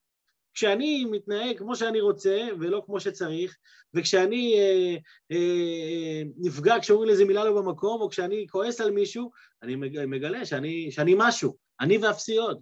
כשאני 0.55 1.05
מתנהג 1.05 1.59
כמו 1.59 1.77
שאני 1.77 2.01
רוצה 2.01 2.49
ולא 2.61 2.83
כמו 2.87 3.01
שצריך, 3.01 3.57
וכשאני 3.95 4.55
אה, 4.59 4.97
אה, 5.33 6.23
נפגע 6.37 6.75
כשאומרים 6.81 7.07
לי 7.07 7.13
איזה 7.13 7.25
מילה 7.25 7.45
לא 7.45 7.63
במקום, 7.63 8.01
או 8.01 8.09
כשאני 8.09 8.47
כועס 8.51 8.81
על 8.81 8.91
מישהו, 8.91 9.31
אני 9.63 9.77
מגלה 10.07 10.45
שאני, 10.45 10.91
שאני 10.91 11.15
משהו, 11.19 11.57
אני 11.81 11.99
ואפסי 11.99 12.37
עוד. 12.37 12.61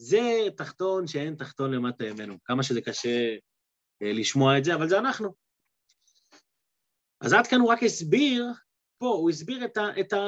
זה 0.00 0.48
תחתון 0.56 1.06
שאין 1.06 1.34
תחתון 1.34 1.74
למטה 1.74 2.04
ימינו. 2.04 2.34
כמה 2.44 2.62
שזה 2.62 2.80
קשה 2.80 3.36
אה, 4.02 4.12
לשמוע 4.12 4.58
את 4.58 4.64
זה, 4.64 4.74
אבל 4.74 4.88
זה 4.88 4.98
אנחנו. 4.98 5.34
אז 7.20 7.32
עד 7.32 7.46
כאן 7.46 7.60
הוא 7.60 7.72
רק 7.72 7.82
הסביר 7.82 8.44
פה 8.98 9.06
הוא 9.06 9.30
הסביר 9.30 9.64
את, 9.64 9.76
ה, 9.76 10.00
את, 10.00 10.12
ה, 10.12 10.18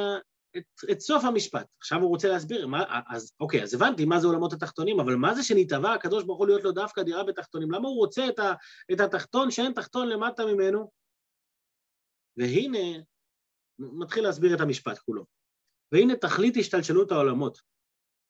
את, 0.57 0.65
את 0.93 1.01
סוף 1.01 1.25
המשפט. 1.25 1.67
עכשיו 1.79 2.01
הוא 2.01 2.09
רוצה 2.09 2.29
להסביר, 2.29 2.67
מה, 2.67 3.01
אז 3.09 3.33
אוקיי, 3.41 3.63
אז 3.63 3.75
הבנתי 3.75 4.05
מה 4.05 4.21
זה 4.21 4.27
עולמות 4.27 4.53
התחתונים, 4.53 5.01
אבל 5.01 5.15
מה 5.15 5.35
זה 5.35 5.43
שנתבע 5.43 5.95
הקדוש 5.95 6.25
ברוך 6.25 6.39
הוא 6.39 6.47
להיות 6.47 6.65
לו 6.65 6.73
דווקא 6.73 7.03
דירה 7.03 7.25
בתחתונים? 7.25 7.71
למה 7.71 7.89
הוא 7.89 7.97
רוצה 7.97 8.29
את, 8.29 8.39
ה, 8.39 8.53
את 8.93 9.01
התחתון 9.01 9.51
שאין 9.51 9.73
תחתון 9.73 10.09
למטה 10.09 10.45
ממנו? 10.47 10.91
והנה, 12.37 13.03
מתחיל 13.79 14.25
להסביר 14.25 14.55
את 14.55 14.61
המשפט 14.61 14.99
כולו. 14.99 15.25
והנה 15.93 16.17
תכלית 16.17 16.57
השתלשלות 16.57 17.13
העולמות 17.13 17.59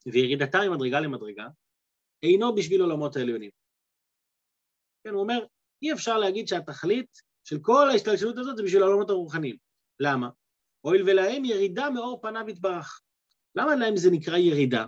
וירידתה 0.06 0.58
ממדרגה 0.68 1.00
למדרגה, 1.00 1.48
אינו 2.22 2.54
בשביל 2.54 2.80
עולמות 2.80 3.16
העליונים. 3.16 3.50
כן, 5.04 5.10
הוא 5.10 5.20
אומר, 5.22 5.46
אי 5.82 5.92
אפשר 5.92 6.18
להגיד 6.18 6.48
שהתכלית 6.48 7.18
של 7.44 7.58
כל 7.62 7.90
ההשתלשלות 7.90 8.38
הזאת 8.38 8.56
זה 8.56 8.62
בשביל 8.62 8.82
העולמות 8.82 9.10
הרוחניים. 9.10 9.56
למה? 10.00 10.28
הואיל 10.80 11.02
ולהם 11.02 11.44
ירידה 11.44 11.90
מאור 11.90 12.20
פניו 12.22 12.48
יתברך. 12.48 13.00
למה 13.54 13.74
להם 13.74 13.96
זה 13.96 14.10
נקרא 14.10 14.36
ירידה? 14.36 14.86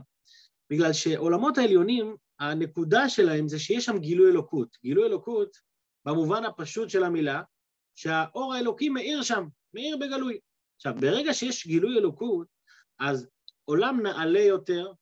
בגלל 0.70 0.92
שעולמות 0.92 1.58
העליונים, 1.58 2.16
הנקודה 2.38 3.08
שלהם 3.08 3.48
זה 3.48 3.58
שיש 3.58 3.84
שם 3.84 3.98
גילוי 3.98 4.30
אלוקות. 4.30 4.76
גילוי 4.82 5.06
אלוקות, 5.06 5.56
במובן 6.04 6.44
הפשוט 6.44 6.90
של 6.90 7.04
המילה, 7.04 7.42
שהאור 7.94 8.54
האלוקי 8.54 8.88
מאיר 8.88 9.22
שם, 9.22 9.44
מאיר 9.74 9.96
בגלוי. 9.96 10.38
עכשיו, 10.76 10.94
ברגע 11.00 11.34
שיש 11.34 11.66
גילוי 11.66 11.98
אלוקות, 11.98 12.46
אז 12.98 13.28
עולם 13.64 14.00
נעלה 14.02 14.40
יותר, 14.40 14.92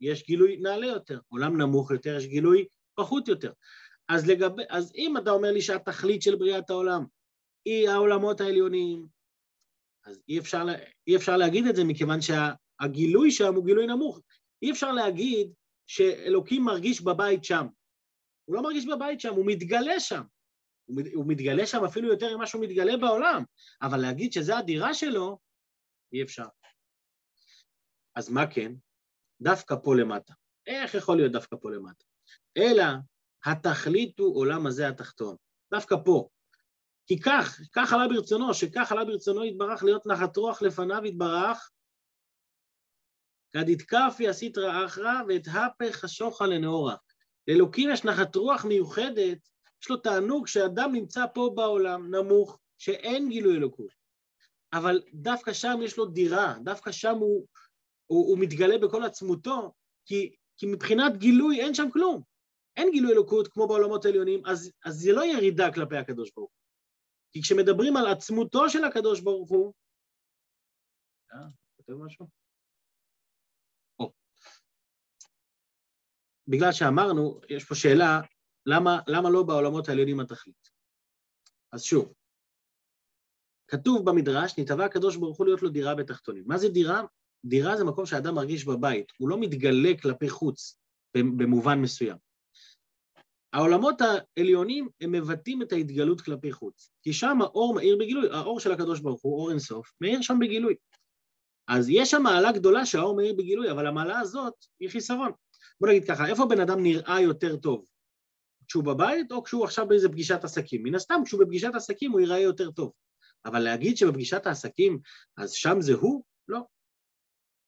יש 0.00 0.26
גילוי 0.26 0.56
נעלה 0.56 0.86
יותר, 0.86 1.18
עולם 1.28 1.60
נמוך 1.60 1.90
יותר, 1.90 2.16
יש 2.16 2.26
גילוי 2.26 2.66
פחות 2.94 3.28
יותר. 3.28 3.52
אז, 4.08 4.28
לגבי, 4.28 4.62
אז 4.68 4.92
אם 4.94 5.16
אתה 5.16 5.30
אומר 5.30 5.52
לי 5.52 5.62
שהתכלית 5.62 6.22
של 6.22 6.36
בריאת 6.36 6.70
העולם 6.70 7.04
היא 7.64 7.88
העולמות 7.88 8.40
העליונים, 8.40 9.06
אז 10.04 10.20
אי 10.28 10.38
אפשר, 10.38 10.64
אי 11.06 11.16
אפשר 11.16 11.36
להגיד 11.36 11.66
את 11.66 11.76
זה 11.76 11.84
מכיוון 11.84 12.18
שהגילוי 12.20 13.30
שם 13.30 13.54
הוא 13.54 13.64
גילוי 13.64 13.86
נמוך. 13.86 14.20
אי 14.62 14.70
אפשר 14.70 14.92
להגיד 14.92 15.52
שאלוקים 15.86 16.62
מרגיש 16.62 17.00
בבית 17.00 17.44
שם. 17.44 17.66
הוא 18.44 18.56
לא 18.56 18.62
מרגיש 18.62 18.86
בבית 18.86 19.20
שם, 19.20 19.34
הוא 19.34 19.46
מתגלה 19.46 20.00
שם. 20.00 20.22
הוא 21.14 21.24
מתגלה 21.28 21.66
שם 21.66 21.84
אפילו 21.84 22.08
יותר 22.08 22.36
ממה 22.36 22.46
שהוא 22.46 22.64
מתגלה 22.64 22.96
בעולם, 22.96 23.42
אבל 23.82 23.98
להגיד 23.98 24.32
שזה 24.32 24.58
הדירה 24.58 24.94
שלו, 24.94 25.38
אי 26.12 26.22
אפשר. 26.22 26.46
אז 28.16 28.30
מה 28.30 28.46
כן? 28.46 28.72
דווקא 29.40 29.74
פה 29.84 29.96
למטה. 29.96 30.34
איך 30.66 30.94
יכול 30.94 31.16
להיות 31.16 31.32
דווקא 31.32 31.56
פה 31.60 31.70
למטה? 31.70 32.04
אלא 32.56 32.84
התכלית 33.44 34.18
הוא 34.18 34.36
עולם 34.36 34.66
הזה 34.66 34.88
התחתון. 34.88 35.36
דווקא 35.70 35.96
פה. 36.04 36.28
כי 37.06 37.20
כך, 37.20 37.60
כך 37.72 37.92
עלה 37.92 38.08
ברצונו, 38.08 38.54
שכך 38.54 38.92
עלה 38.92 39.04
ברצונו 39.04 39.44
יתברך 39.44 39.82
להיות 39.82 40.06
נחת 40.06 40.36
רוח 40.36 40.62
לפניו 40.62 41.04
יתברך, 41.04 41.70
כד 43.50 43.68
יתקפי 43.68 44.28
הסיטרא 44.28 44.86
אחרא 44.86 45.22
ואת 45.28 45.46
הפך 45.52 46.04
השוחה 46.04 46.46
לנאורה. 46.46 46.96
לאלוקים 47.48 47.90
יש 47.90 48.04
נחת 48.04 48.36
רוח 48.36 48.64
מיוחדת, 48.64 49.38
יש 49.82 49.90
לו 49.90 49.96
תענוג 49.96 50.46
שאדם 50.46 50.92
נמצא 50.92 51.24
פה 51.34 51.52
בעולם, 51.54 52.14
נמוך, 52.14 52.58
שאין 52.78 53.28
גילוי 53.28 53.56
אלוקות. 53.56 53.92
אבל 54.72 55.02
דווקא 55.14 55.52
שם 55.52 55.78
יש 55.82 55.96
לו 55.96 56.06
דירה, 56.06 56.54
דווקא 56.64 56.92
שם 56.92 57.14
הוא, 57.14 57.46
הוא, 58.08 58.28
הוא 58.30 58.38
מתגלה 58.38 58.78
בכל 58.78 59.04
עצמותו, 59.04 59.72
כי, 60.04 60.36
כי 60.56 60.66
מבחינת 60.66 61.16
גילוי 61.16 61.60
אין 61.60 61.74
שם 61.74 61.90
כלום. 61.92 62.22
אין 62.76 62.90
גילוי 62.90 63.12
אלוקות 63.12 63.48
כמו 63.48 63.68
בעולמות 63.68 64.04
העליונים, 64.04 64.46
אז, 64.46 64.72
אז 64.84 64.94
זה 64.94 65.12
לא 65.12 65.24
ירידה 65.24 65.72
כלפי 65.74 65.96
הקדוש 65.96 66.30
ברוך 66.36 66.50
הוא. 66.50 66.58
כי 67.32 67.42
כשמדברים 67.42 67.96
על 67.96 68.06
עצמותו 68.06 68.70
של 68.70 68.84
הקדוש 68.84 69.20
ברוך 69.20 69.50
הוא, 69.50 69.72
אה, 71.32 71.38
כותב 71.76 71.92
משהו? 71.92 72.28
או. 73.98 74.12
בגלל 76.48 76.72
שאמרנו, 76.72 77.40
יש 77.48 77.64
פה 77.64 77.74
שאלה, 77.74 78.20
למה, 78.66 79.00
למה 79.08 79.30
לא 79.30 79.42
בעולמות 79.42 79.88
העליונים 79.88 80.20
התכלית? 80.20 80.70
אז 81.72 81.82
שוב, 81.82 82.14
כתוב 83.68 84.10
במדרש, 84.10 84.58
נתבע 84.58 84.84
הקדוש 84.84 85.16
ברוך 85.16 85.38
הוא 85.38 85.46
להיות 85.46 85.62
לו 85.62 85.68
דירה 85.68 85.94
בתחתונים. 85.94 86.44
מה 86.46 86.58
זה 86.58 86.68
דירה? 86.68 87.02
דירה 87.48 87.76
זה 87.76 87.84
מקום 87.84 88.06
שאדם 88.06 88.34
מרגיש 88.34 88.64
בבית, 88.64 89.12
הוא 89.18 89.28
לא 89.28 89.40
מתגלה 89.40 89.90
כלפי 90.02 90.28
חוץ 90.28 90.78
במובן 91.16 91.78
מסוים. 91.78 92.16
העולמות 93.52 94.00
העליונים 94.00 94.88
הם 95.00 95.12
מבטאים 95.12 95.62
את 95.62 95.72
ההתגלות 95.72 96.20
כלפי 96.20 96.52
חוץ, 96.52 96.90
כי 97.02 97.12
שם 97.12 97.42
האור 97.42 97.74
מאיר 97.74 97.96
בגילוי, 97.96 98.28
האור 98.30 98.60
של 98.60 98.72
הקדוש 98.72 99.00
ברוך 99.00 99.22
הוא, 99.22 99.40
אור 99.40 99.50
אינסוף, 99.50 99.92
מאיר 100.00 100.22
שם 100.22 100.38
בגילוי. 100.40 100.74
אז 101.68 101.88
יש 101.88 102.10
שם 102.10 102.22
מעלה 102.22 102.52
גדולה 102.52 102.86
שהאור 102.86 103.16
מאיר 103.16 103.34
בגילוי, 103.34 103.70
אבל 103.70 103.86
המעלה 103.86 104.18
הזאת 104.18 104.54
היא 104.80 104.90
חיסרון. 104.90 105.32
בוא 105.80 105.88
נגיד 105.88 106.04
ככה, 106.04 106.26
איפה 106.26 106.46
בן 106.46 106.60
אדם 106.60 106.82
נראה 106.82 107.20
יותר 107.20 107.56
טוב? 107.56 107.84
כשהוא 108.68 108.84
בבית 108.84 109.32
או 109.32 109.44
כשהוא 109.44 109.64
עכשיו 109.64 109.88
באיזה 109.88 110.08
פגישת 110.08 110.44
עסקים? 110.44 110.82
מן 110.82 110.94
הסתם, 110.94 111.20
כשהוא 111.24 111.40
בפגישת 111.40 111.74
עסקים 111.74 112.12
הוא 112.12 112.20
ייראה 112.20 112.38
יותר 112.38 112.70
טוב. 112.70 112.92
אבל 113.44 113.60
להגיד 113.60 113.96
שבפגישת 113.96 114.46
העסקים, 114.46 114.98
אז 115.36 115.52
שם 115.52 115.80
זה 115.80 115.94
הוא? 115.94 116.22
לא. 116.48 116.60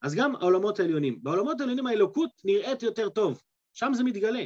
אז 0.02 0.14
גם 0.14 0.36
העולמות 0.36 0.80
העליונים. 0.80 1.22
בעולמות 1.22 1.60
העליונים 1.60 1.86
האלוקות 1.86 2.30
נראית 2.44 2.82
יותר 2.82 3.08
טוב, 3.08 3.42
שם 3.72 3.90
זה 3.94 4.04
מתגלה. 4.04 4.44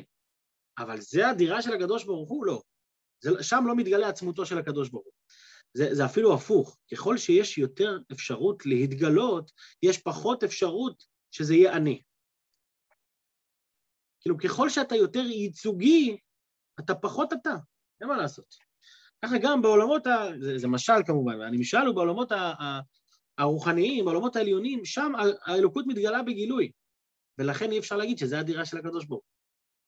אבל 0.78 1.00
זה 1.00 1.28
הדירה 1.28 1.62
של 1.62 1.72
הקדוש 1.72 2.04
ברוך 2.04 2.28
הוא? 2.28 2.46
לא. 2.46 2.62
זה, 3.20 3.42
שם 3.42 3.64
לא 3.66 3.76
מתגלה 3.76 4.08
עצמותו 4.08 4.46
של 4.46 4.58
הקדוש 4.58 4.88
ברוך 4.90 5.04
הוא. 5.04 5.12
זה, 5.74 5.94
זה 5.94 6.04
אפילו 6.04 6.34
הפוך. 6.34 6.78
ככל 6.92 7.18
שיש 7.18 7.58
יותר 7.58 7.98
אפשרות 8.12 8.66
להתגלות, 8.66 9.50
יש 9.82 9.98
פחות 9.98 10.44
אפשרות 10.44 11.04
שזה 11.30 11.54
יהיה 11.54 11.76
אני. 11.76 12.02
כאילו, 14.20 14.38
ככל 14.38 14.68
שאתה 14.70 14.96
יותר 14.96 15.20
ייצוגי, 15.20 16.16
אתה 16.80 16.94
פחות 16.94 17.32
אתה, 17.32 17.54
אין 18.00 18.08
מה 18.08 18.16
לעשות. 18.16 18.54
ככה 19.24 19.34
גם 19.42 19.62
בעולמות, 19.62 20.06
ה... 20.06 20.26
זה, 20.40 20.58
זה 20.58 20.68
משל 20.68 21.02
כמובן, 21.06 21.40
אני 21.40 21.56
משל 21.56 21.86
הוא 21.86 21.94
בעולמות 21.94 22.32
הרוחניים, 23.38 24.04
בעולמות 24.04 24.36
העליונים, 24.36 24.84
שם 24.84 25.12
האלוקות 25.46 25.84
מתגלה 25.86 26.22
בגילוי, 26.22 26.70
ולכן 27.38 27.72
אי 27.72 27.78
אפשר 27.78 27.96
להגיד 27.96 28.18
שזה 28.18 28.38
הדירה 28.38 28.64
של 28.64 28.78
הקדוש 28.78 29.04
ברוך 29.04 29.24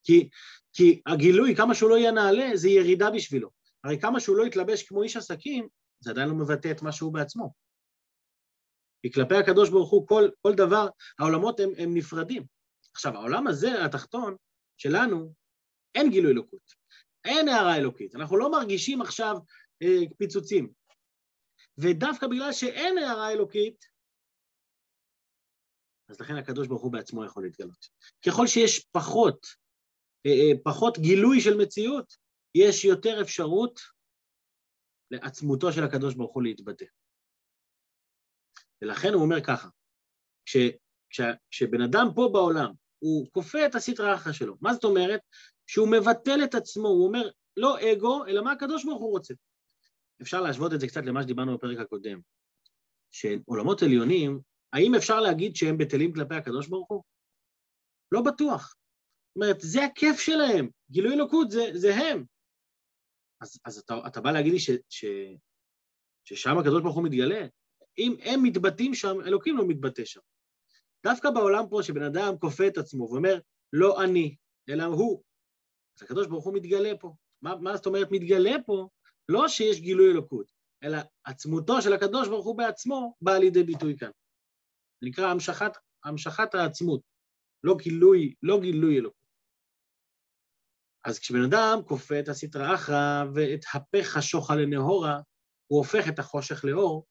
כי, 0.07 0.29
כי 0.73 1.01
הגילוי, 1.07 1.57
כמה 1.57 1.75
שהוא 1.75 1.91
לא 1.91 1.97
יהיה 1.97 2.11
נעלה, 2.11 2.51
זה 2.55 2.69
ירידה 2.69 3.11
בשבילו. 3.11 3.51
הרי 3.85 4.01
כמה 4.01 4.21
שהוא 4.21 4.37
לא 4.37 4.47
יתלבש 4.47 4.83
כמו 4.83 5.03
איש 5.03 5.17
עסקים, 5.17 5.69
זה 6.01 6.11
עדיין 6.11 6.29
לא 6.29 6.35
מבטא 6.35 6.71
את 6.71 6.83
מה 6.83 6.93
שהוא 6.93 7.13
בעצמו. 7.13 7.53
כי 9.03 9.13
כלפי 9.13 9.35
הקדוש 9.35 9.71
ברוך 9.71 9.91
הוא, 9.91 10.09
כל, 10.09 10.29
כל 10.43 10.55
דבר, 10.55 10.89
העולמות 11.19 11.61
הם, 11.61 11.71
הם 11.79 11.95
נפרדים. 11.95 12.43
עכשיו, 12.95 13.15
העולם 13.15 13.47
הזה, 13.47 13.85
התחתון, 13.85 14.37
שלנו, 14.77 15.33
אין 15.95 16.11
גילוי 16.11 16.33
אלוקות. 16.33 16.75
אין 17.25 17.49
הערה 17.49 17.77
אלוקית. 17.77 18.15
אנחנו 18.15 18.37
לא 18.37 18.51
מרגישים 18.51 19.03
עכשיו 19.03 19.37
אה, 19.83 19.99
פיצוצים. 20.19 20.69
ודווקא 21.79 22.27
בגלל 22.27 22.53
שאין 22.53 22.99
הערה 22.99 23.33
אלוקית, 23.33 23.85
אז 26.09 26.21
לכן 26.21 26.37
הקדוש 26.37 26.69
ברוך 26.69 26.83
הוא 26.83 26.93
בעצמו 26.93 27.25
יכול 27.25 27.43
להתגלות. 27.43 27.87
ככל 28.27 28.47
שיש 28.47 28.87
פחות, 28.93 29.47
אה, 30.27 30.31
אה, 30.31 30.59
פחות 30.65 30.99
גילוי 30.99 31.41
של 31.41 31.57
מציאות, 31.57 32.17
יש 32.55 32.85
יותר 32.85 33.23
אפשרות 33.23 33.81
לעצמותו 35.11 35.73
של 35.73 35.85
הקדוש 35.85 36.15
ברוך 36.15 36.35
הוא 36.35 36.43
להתבטא. 36.43 36.85
ולכן 38.83 39.09
הוא 39.15 39.23
אומר 39.23 39.45
ככה, 39.45 39.69
כש, 40.47 40.57
כש, 41.11 41.21
כשבן 41.51 41.81
אדם 41.81 42.07
פה 42.15 42.31
בעולם, 42.33 42.73
הוא 42.99 43.31
כופה 43.31 43.67
את 43.67 43.75
הסטרא 43.75 44.15
אחרא 44.15 44.33
שלו. 44.33 44.57
מה 44.61 44.75
זאת 44.75 44.85
אומרת? 44.85 45.21
שהוא 45.67 45.89
מבטל 45.89 46.45
את 46.45 46.55
עצמו, 46.55 46.89
הוא 46.89 47.07
אומר, 47.07 47.31
לא 47.57 47.77
אגו, 47.93 48.27
אלא 48.27 48.45
מה 48.45 48.53
הקדוש 48.53 48.85
ברוך 48.85 49.01
הוא 49.01 49.11
רוצה. 49.11 49.35
אפשר 50.23 50.41
להשוות 50.41 50.73
את 50.73 50.81
זה 50.81 50.87
קצת 50.87 51.05
למה 51.05 51.23
שדיברנו 51.23 51.55
בפרק 51.55 51.79
הקודם, 51.79 52.21
שעולמות 53.11 53.83
עליונים, 53.83 54.41
האם 54.73 54.95
אפשר 54.95 55.21
להגיד 55.21 55.57
שהם 55.57 55.79
בטלים 55.79 56.13
כלפי 56.13 56.35
הקדוש 56.35 56.69
ברוך 56.69 56.91
הוא? 56.91 57.03
לא 58.13 58.23
בטוח. 58.23 58.75
זאת 59.29 59.37
אומרת, 59.37 59.57
זה 59.61 59.85
הכיף 59.85 60.21
שלהם, 60.21 60.69
גילוי 60.91 61.15
אלוקות 61.15 61.51
זה, 61.51 61.65
זה 61.75 61.95
הם. 61.95 62.25
אז, 63.41 63.61
אז 63.65 63.79
אתה, 63.79 63.95
אתה 64.07 64.21
בא 64.21 64.31
להגיד 64.31 64.53
לי 64.53 64.59
ש, 64.59 64.71
ש, 64.89 65.05
ששם 66.25 66.59
הקדוש 66.59 66.83
ברוך 66.83 66.97
הוא 66.97 67.05
מתגלה? 67.05 67.47
אם 67.99 68.17
הם 68.23 68.43
מתבטאים 68.43 68.95
שם, 68.95 69.17
אלוקים 69.27 69.57
לא 69.57 69.65
מתבטא 69.69 70.05
שם. 70.05 70.21
דווקא 71.05 71.31
בעולם 71.31 71.65
פה, 71.71 71.83
שבן 71.83 72.03
אדם 72.03 72.39
כופה 72.39 72.67
את 72.67 72.79
עצמו 72.79 73.05
ואומר, 73.05 73.39
לא 73.73 74.05
אני, 74.05 74.37
אלא 74.69 74.85
הוא, 74.85 75.23
אז 75.97 76.03
הקדוש 76.03 76.27
ברוך 76.27 76.45
הוא 76.45 76.55
מתגלה 76.55 76.93
פה. 77.01 77.15
מה, 77.43 77.57
מה 77.57 77.77
זאת 77.77 77.87
אומרת 77.87 78.09
מתגלה 78.11 78.57
פה? 78.67 78.89
לא 79.29 79.49
שיש 79.49 79.81
גילוי 79.81 80.11
אלוקות, 80.11 80.53
אלא 80.83 80.99
עצמותו 81.25 81.83
של 81.83 81.93
הקדוש 81.93 82.29
ברוך 82.29 82.47
הוא 82.47 82.59
בעצמו 82.59 83.15
באה 83.21 83.39
לידי 83.39 83.63
ביטוי 83.63 83.99
כאן. 83.99 84.11
זה 85.01 85.09
נקרא 85.09 85.27
המשכת, 85.27 85.73
המשכת 86.05 86.55
העצמות, 86.55 87.01
לא 87.65 87.77
גילוי, 87.77 88.35
לא 88.43 88.61
גילוי 88.61 88.99
אלוקות. 88.99 89.27
אז 91.05 91.19
כשבן 91.19 91.45
אדם 91.45 91.79
כופה 91.87 92.21
את 92.21 92.29
הסטרא 92.29 92.75
אחרא 92.75 93.25
ואת 93.35 93.61
הפך 93.75 94.17
השוחא 94.17 94.53
לנהורה, 94.53 95.21
הוא 95.67 95.79
הופך 95.79 96.09
את 96.09 96.19
החושך 96.19 96.65
לאור, 96.65 97.07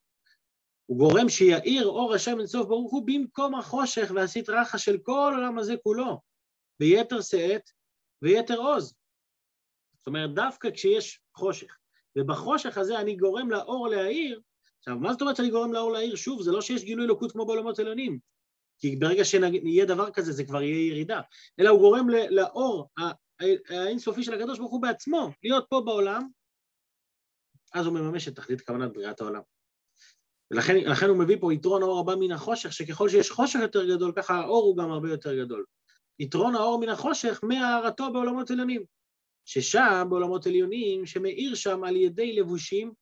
הוא 0.86 0.98
גורם 0.98 1.28
שיאיר 1.28 1.86
אור 1.86 2.14
השם 2.14 2.38
אינסוף 2.38 2.66
ברוך 2.66 2.92
הוא 2.92 3.06
במקום 3.06 3.54
החושך 3.54 4.10
והסטרא 4.14 4.62
אחרא 4.62 4.80
של 4.80 4.98
כל 5.02 5.32
העולם 5.34 5.58
הזה 5.58 5.74
כולו, 5.82 6.20
ביתר 6.80 7.20
שאת 7.20 7.70
ויתר 8.22 8.56
עוז. 8.56 8.94
זאת 9.98 10.06
אומרת, 10.06 10.34
דווקא 10.34 10.68
כשיש 10.70 11.20
חושך, 11.36 11.76
ובחושך 12.16 12.78
הזה 12.78 13.00
אני 13.00 13.16
גורם 13.16 13.50
לאור 13.50 13.88
להאיר, 13.88 14.40
עכשיו, 14.78 14.98
מה 14.98 15.12
זאת 15.12 15.20
אומרת 15.20 15.36
שאני 15.36 15.50
גורם 15.50 15.72
לאור 15.72 15.92
להאיר? 15.92 16.16
שוב, 16.16 16.42
זה 16.42 16.52
לא 16.52 16.60
שיש 16.60 16.84
גילוי 16.84 17.04
אלוקות 17.04 17.32
כמו 17.32 17.46
בעולמות 17.46 17.78
עליונים, 17.78 18.18
כי 18.78 18.96
ברגע 18.96 19.24
שיהיה 19.24 19.84
דבר 19.84 20.10
כזה 20.10 20.32
זה 20.32 20.44
כבר 20.44 20.62
יהיה 20.62 20.92
ירידה, 20.92 21.20
אלא 21.60 21.70
הוא 21.70 21.80
גורם 21.80 22.08
לאור 22.30 22.88
האינסופי 23.68 24.24
של 24.24 24.34
הקדוש 24.34 24.58
ברוך 24.58 24.72
הוא 24.72 24.82
בעצמו, 24.82 25.30
להיות 25.42 25.66
פה 25.68 25.80
בעולם, 25.84 26.28
אז 27.74 27.86
הוא 27.86 27.94
מממש 27.94 28.28
את 28.28 28.36
תכלית 28.36 28.60
כוונת 28.60 28.92
בריאת 28.92 29.20
העולם. 29.20 29.40
ולכן 30.50 31.08
הוא 31.08 31.18
מביא 31.18 31.36
פה 31.40 31.54
יתרון 31.54 31.82
האור 31.82 32.00
הבא 32.00 32.14
מן 32.14 32.32
החושך, 32.32 32.72
שככל 32.72 33.08
שיש 33.08 33.30
חושך 33.30 33.58
יותר 33.62 33.94
גדול, 33.94 34.12
ככה 34.16 34.34
האור 34.34 34.64
הוא 34.64 34.76
גם 34.76 34.90
הרבה 34.90 35.10
יותר 35.10 35.44
גדול. 35.44 35.64
יתרון 36.18 36.54
האור 36.54 36.80
מן 36.80 36.88
החושך 36.88 37.40
מהארתו 37.42 38.12
בעולמות 38.12 38.50
עליונים. 38.50 38.84
ששם, 39.46 40.06
בעולמות 40.10 40.46
עליונים, 40.46 41.06
שמאיר 41.06 41.54
שם 41.54 41.84
על 41.84 41.96
ידי 41.96 42.32
לבושים 42.32 42.92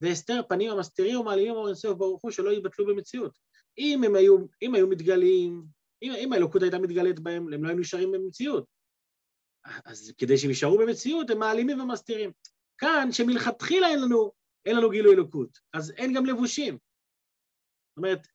והסתר 0.00 0.40
פנים 0.48 0.70
המסתירים 0.70 1.20
ומעלימים 1.20 1.52
אור 1.52 1.66
אינסוף 1.66 1.98
ברוך 1.98 2.22
הוא 2.22 2.30
שלא 2.30 2.50
יתבטלו 2.50 2.86
במציאות. 2.86 3.38
אם 3.78 4.04
הם 4.04 4.14
היו, 4.14 4.36
אם 4.62 4.74
היו 4.74 4.88
מתגלים, 4.88 5.64
אם, 6.02 6.12
אם 6.18 6.32
האלוקות 6.32 6.62
הייתה 6.62 6.78
מתגלית 6.78 7.20
בהם, 7.20 7.52
הם 7.52 7.64
לא 7.64 7.68
היו 7.68 7.78
נשארים 7.78 8.12
במציאות. 8.12 8.64
אז 9.84 10.12
כדי 10.18 10.38
שהם 10.38 10.50
יישארו 10.50 10.78
במציאות, 10.78 11.30
הם 11.30 11.38
מעלימים 11.38 11.80
ומסתירים. 11.80 12.32
כאן, 12.78 13.08
שמלכתחילה 13.12 13.88
אין 13.88 14.02
לנו, 14.02 14.32
אין 14.66 14.76
לנו 14.76 14.90
גילוי 14.90 15.14
אלוקות, 15.14 15.58
אז 15.72 15.90
אין 15.90 16.14
גם 16.14 16.26
לבושים. 16.26 16.74
זאת 16.74 17.96
אומרת, 17.96 18.26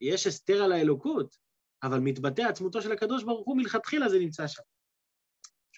יש 0.00 0.26
הסתר 0.26 0.62
על 0.62 0.72
האלוקות, 0.72 1.36
אבל 1.82 1.98
מתבטא 1.98 2.42
עצמותו 2.42 2.82
של 2.82 2.92
הקדוש 2.92 3.24
ברוך 3.24 3.46
הוא, 3.46 3.56
מלכתחילה 3.56 4.08
זה 4.08 4.18
נמצא 4.18 4.46
שם. 4.46 4.62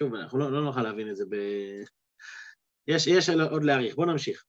שוב, 0.03 0.15
אנחנו 0.15 0.39
לא, 0.39 0.53
לא 0.53 0.65
נוכל 0.65 0.83
להבין 0.83 1.11
את 1.11 1.17
זה 1.17 1.25
ב... 1.29 1.35
יש, 2.89 3.07
יש 3.07 3.29
עוד 3.29 3.65
להעריך, 3.65 3.95
בואו 3.95 4.07
נמשיך. 4.07 4.45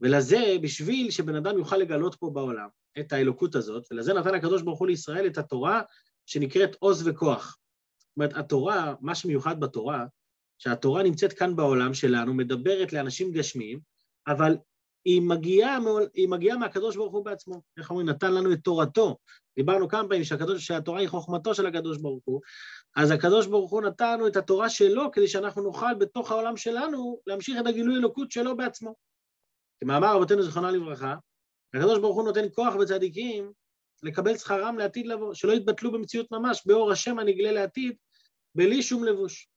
ולזה, 0.00 0.56
בשביל 0.62 1.10
שבן 1.10 1.34
אדם 1.34 1.58
יוכל 1.58 1.76
לגלות 1.76 2.14
פה 2.14 2.30
בעולם 2.34 2.68
את 2.98 3.12
האלוקות 3.12 3.54
הזאת, 3.54 3.86
ולזה 3.90 4.14
נתן 4.14 4.34
הקדוש 4.34 4.62
ברוך 4.62 4.78
הוא 4.78 4.86
לישראל 4.86 5.26
את 5.26 5.38
התורה 5.38 5.82
שנקראת 6.26 6.76
עוז 6.78 7.08
וכוח. 7.08 7.58
זאת 7.98 8.16
אומרת, 8.16 8.32
התורה, 8.36 8.94
מה 9.00 9.14
שמיוחד 9.14 9.60
בתורה, 9.60 10.04
שהתורה 10.58 11.02
נמצאת 11.02 11.32
כאן 11.32 11.56
בעולם 11.56 11.94
שלנו, 11.94 12.34
מדברת 12.34 12.92
לאנשים 12.92 13.32
גשמיים, 13.32 13.80
אבל 14.26 14.56
היא 15.04 15.22
מגיעה, 15.22 15.78
היא 16.14 16.28
מגיעה 16.28 16.58
מהקדוש 16.58 16.96
ברוך 16.96 17.12
הוא 17.12 17.24
בעצמו. 17.24 17.62
איך 17.78 17.90
אומרים? 17.90 18.08
נתן 18.08 18.34
לנו 18.34 18.52
את 18.52 18.58
תורתו. 18.64 19.16
דיברנו 19.56 19.88
כמה 19.88 20.08
פעמים 20.08 20.24
שהקדוש, 20.24 20.66
שהתורה 20.66 21.00
היא 21.00 21.08
חוכמתו 21.08 21.54
של 21.54 21.66
הקדוש 21.66 21.98
ברוך 21.98 22.22
הוא, 22.24 22.40
אז 22.96 23.10
הקדוש 23.10 23.46
ברוך 23.46 23.70
הוא 23.70 23.82
נתן 23.82 24.14
לנו 24.14 24.28
את 24.28 24.36
התורה 24.36 24.70
שלו 24.70 25.12
כדי 25.12 25.28
שאנחנו 25.28 25.62
נוכל 25.62 25.94
בתוך 25.94 26.30
העולם 26.30 26.56
שלנו 26.56 27.20
להמשיך 27.26 27.60
את 27.60 27.66
הגילוי 27.66 27.96
אלוקות 27.96 28.30
שלו 28.30 28.56
בעצמו. 28.56 28.94
כמאמר 29.80 30.16
רבותינו 30.16 30.42
זיכרונה 30.42 30.70
לברכה, 30.70 31.14
הקדוש 31.74 31.98
ברוך 31.98 32.16
הוא 32.16 32.24
נותן 32.24 32.44
כוח 32.54 32.74
בצדיקים 32.74 33.52
לקבל 34.02 34.36
שכרם 34.36 34.78
לעתיד 34.78 35.06
לבוא, 35.06 35.34
שלא 35.34 35.52
יתבטלו 35.52 35.92
במציאות 35.92 36.30
ממש, 36.30 36.62
באור 36.66 36.92
השם 36.92 37.18
הנגלה 37.18 37.52
לעתיד, 37.52 37.96
בלי 38.54 38.82
שום 38.82 39.04
לבוש. 39.04 39.48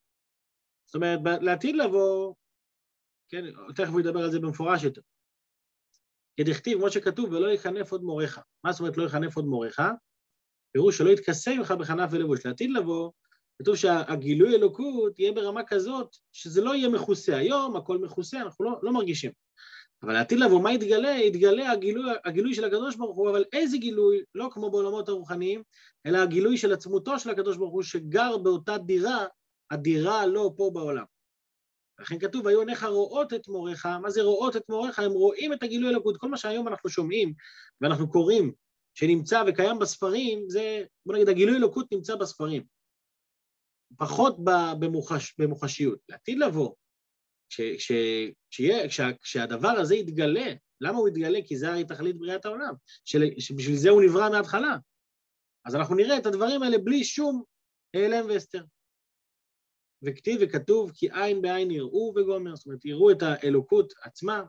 זאת 0.86 0.94
אומרת, 0.94 1.20
לעתיד 1.42 1.76
לבוא, 1.76 2.34
כן, 3.28 3.44
תכף 3.76 3.88
הוא 3.88 4.00
ידבר 4.00 4.20
על 4.20 4.30
זה 4.30 4.40
במפורש 4.40 4.82
יותר. 4.82 5.00
כדכתיב, 6.36 6.78
כמו 6.78 6.90
שכתוב, 6.90 7.32
ולא 7.32 7.52
יכנף 7.52 7.92
עוד 7.92 8.02
מוריך. 8.02 8.40
מה 8.64 8.72
זאת 8.72 8.80
אומרת 8.80 8.96
לא 8.96 9.04
יכנף 9.04 9.36
עוד 9.36 9.44
מוריך? 9.44 9.82
פירוש 10.72 10.98
שלא 10.98 11.10
יתכסה 11.10 11.54
ממך 11.54 11.70
בכנף 11.70 12.10
ולבוש. 12.12 12.46
לעתיד 12.46 12.70
לבוא, 12.70 13.10
כתוב 13.58 13.76
שהגילוי 13.76 14.54
אלוקות 14.54 15.18
יהיה 15.18 15.32
ברמה 15.32 15.62
כזאת 15.64 16.16
שזה 16.32 16.60
לא 16.60 16.74
יהיה 16.74 16.88
מכוסה. 16.88 17.36
היום 17.36 17.76
הכל 17.76 17.98
מכוסה, 17.98 18.40
אנחנו 18.40 18.64
לא, 18.64 18.78
לא 18.82 18.92
מרגישים. 18.92 19.30
אבל 20.02 20.12
לעתיד 20.12 20.38
לבוא, 20.38 20.62
מה 20.62 20.72
יתגלה? 20.72 21.10
יתגלה 21.10 21.72
הגילוי, 21.72 22.12
הגילוי 22.24 22.54
של 22.54 22.64
הקדוש 22.64 22.96
ברוך 22.96 23.16
הוא, 23.16 23.30
אבל 23.30 23.44
איזה 23.52 23.78
גילוי? 23.78 24.22
לא 24.34 24.48
כמו 24.52 24.70
בעולמות 24.70 25.08
הרוחניים, 25.08 25.62
אלא 26.06 26.18
הגילוי 26.18 26.56
של 26.56 26.72
עצמותו 26.72 27.18
של 27.18 27.30
הקדוש 27.30 27.56
ברוך 27.56 27.72
הוא, 27.72 27.82
שגר 27.82 28.36
באותה 28.38 28.78
דירה, 28.78 29.26
הדירה 29.70 30.26
לא 30.26 30.50
פה 30.56 30.70
בעולם. 30.74 31.04
לכן 32.00 32.18
כתוב, 32.18 32.46
היו 32.46 32.60
עיניך 32.60 32.84
רואות 32.84 33.34
את 33.34 33.48
מוריך, 33.48 33.86
מה 33.86 34.10
זה 34.10 34.22
רואות 34.22 34.56
את 34.56 34.62
מוריך? 34.68 34.98
הם 34.98 35.12
רואים 35.12 35.52
את 35.52 35.62
הגילוי 35.62 35.90
אלוקות. 35.90 36.16
כל 36.16 36.28
מה 36.28 36.36
שהיום 36.36 36.68
אנחנו 36.68 36.90
שומעים 36.90 37.32
ואנחנו 37.80 38.10
קוראים, 38.10 38.52
שנמצא 38.94 39.44
וקיים 39.46 39.78
בספרים, 39.78 40.44
זה, 40.48 40.84
בוא 41.06 41.14
נגיד, 41.14 41.28
הגילוי 41.28 41.56
אלוקות 41.56 41.86
נמצא 41.92 42.16
בספרים. 42.16 42.77
פחות 43.96 44.36
במוחש, 44.80 45.34
במוחשיות. 45.38 45.98
לעתיד 46.08 46.38
לבוא, 46.38 46.74
כשהדבר 49.22 49.68
הזה 49.68 49.94
יתגלה, 49.94 50.52
למה 50.80 50.98
הוא 50.98 51.08
יתגלה? 51.08 51.38
כי 51.44 51.56
זה 51.56 51.68
הרי 51.68 51.84
תכלית 51.84 52.18
בריאת 52.18 52.44
העולם, 52.44 52.74
שבשביל 53.38 53.76
זה 53.76 53.90
הוא 53.90 54.02
נברא 54.02 54.30
מההתחלה. 54.30 54.76
אז 55.64 55.74
אנחנו 55.76 55.94
נראה 55.94 56.18
את 56.18 56.26
הדברים 56.26 56.62
האלה 56.62 56.78
בלי 56.78 57.04
שום 57.04 57.42
העלם 57.94 58.26
והסתר. 58.28 58.64
וכתיב 60.02 60.40
וכתוב 60.42 60.92
כי 60.94 61.08
עין 61.12 61.42
בעין 61.42 61.70
יראו 61.70 62.14
וגומר, 62.16 62.56
זאת 62.56 62.66
אומרת 62.66 62.84
יראו 62.84 63.10
את 63.10 63.22
האלוקות 63.22 63.92
עצמה, 64.02 64.44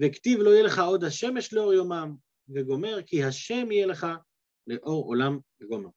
וכתיב 0.00 0.38
לא 0.40 0.50
יהיה 0.50 0.62
לך 0.62 0.78
עוד 0.78 1.04
השמש 1.04 1.52
לאור 1.52 1.72
יומם, 1.72 2.14
וגומר 2.48 3.02
כי 3.06 3.24
השם 3.24 3.72
יהיה 3.72 3.86
לך 3.86 4.06
לאור 4.66 5.04
עולם 5.04 5.38
וגומר. 5.62 5.88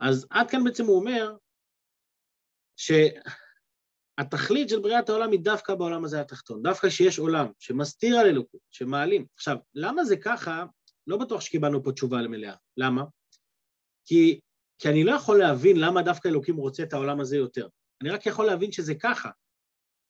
אז 0.00 0.26
עד 0.30 0.50
כאן 0.50 0.64
בעצם 0.64 0.84
הוא 0.84 0.96
אומר 1.00 1.36
שהתכלית 2.76 4.68
של 4.68 4.80
בריאת 4.80 5.08
העולם 5.08 5.30
היא 5.30 5.40
דווקא 5.40 5.74
בעולם 5.74 6.04
הזה 6.04 6.20
התחתון, 6.20 6.62
דווקא 6.62 6.90
שיש 6.90 7.18
עולם 7.18 7.46
שמסתיר 7.58 8.16
על 8.16 8.26
אלוקות, 8.26 8.60
שמעלים. 8.70 9.26
עכשיו, 9.34 9.56
למה 9.74 10.04
זה 10.04 10.16
ככה? 10.16 10.64
לא 11.06 11.16
בטוח 11.16 11.40
שקיבלנו 11.40 11.84
פה 11.84 11.92
תשובה 11.92 12.22
למלאה. 12.22 12.54
למה? 12.76 13.04
כי 14.04 14.40
כי 14.80 14.88
אני 14.88 15.04
לא 15.04 15.12
יכול 15.12 15.38
להבין 15.38 15.76
למה 15.76 16.02
דווקא 16.02 16.28
אלוקים 16.28 16.56
רוצה 16.56 16.82
את 16.82 16.92
העולם 16.92 17.20
הזה 17.20 17.36
יותר. 17.36 17.68
אני 18.02 18.10
רק 18.10 18.26
יכול 18.26 18.46
להבין 18.46 18.72
שזה 18.72 18.94
ככה. 18.94 19.30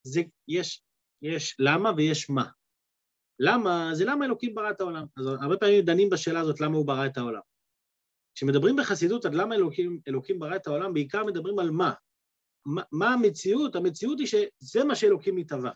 זה, 0.03 0.21
יש, 0.49 0.83
יש 1.23 1.57
למה 1.59 1.91
ויש 1.97 2.31
מה. 2.31 2.45
למה? 3.39 3.91
זה 3.93 4.05
למה 4.05 4.25
אלוקים 4.25 4.55
ברא 4.55 4.71
את 4.71 4.81
העולם. 4.81 5.07
אז 5.17 5.27
הרבה 5.27 5.57
פעמים 5.57 5.85
דנים 5.85 6.11
בשאלה 6.11 6.41
הזאת 6.41 6.61
למה 6.61 6.77
הוא 6.77 6.87
ברא 6.87 7.07
את 7.07 7.17
העולם. 7.17 7.41
כשמדברים 8.35 8.77
בחסידות 8.77 9.25
עד 9.25 9.35
למה 9.35 9.55
אלוקים, 9.55 10.01
אלוקים 10.09 10.39
ברא 10.39 10.57
את 10.57 10.67
העולם, 10.67 10.95
בעיקר 10.95 11.25
מדברים 11.25 11.59
על 11.59 11.71
מה. 11.71 11.93
מה, 12.67 12.83
מה 12.93 13.13
המציאות? 13.13 13.77
המציאות 13.77 14.19
היא 14.19 14.27
שזה 14.27 14.85
מה 14.85 14.95
שאלוקים 14.95 15.39
נתבע. 15.39 15.71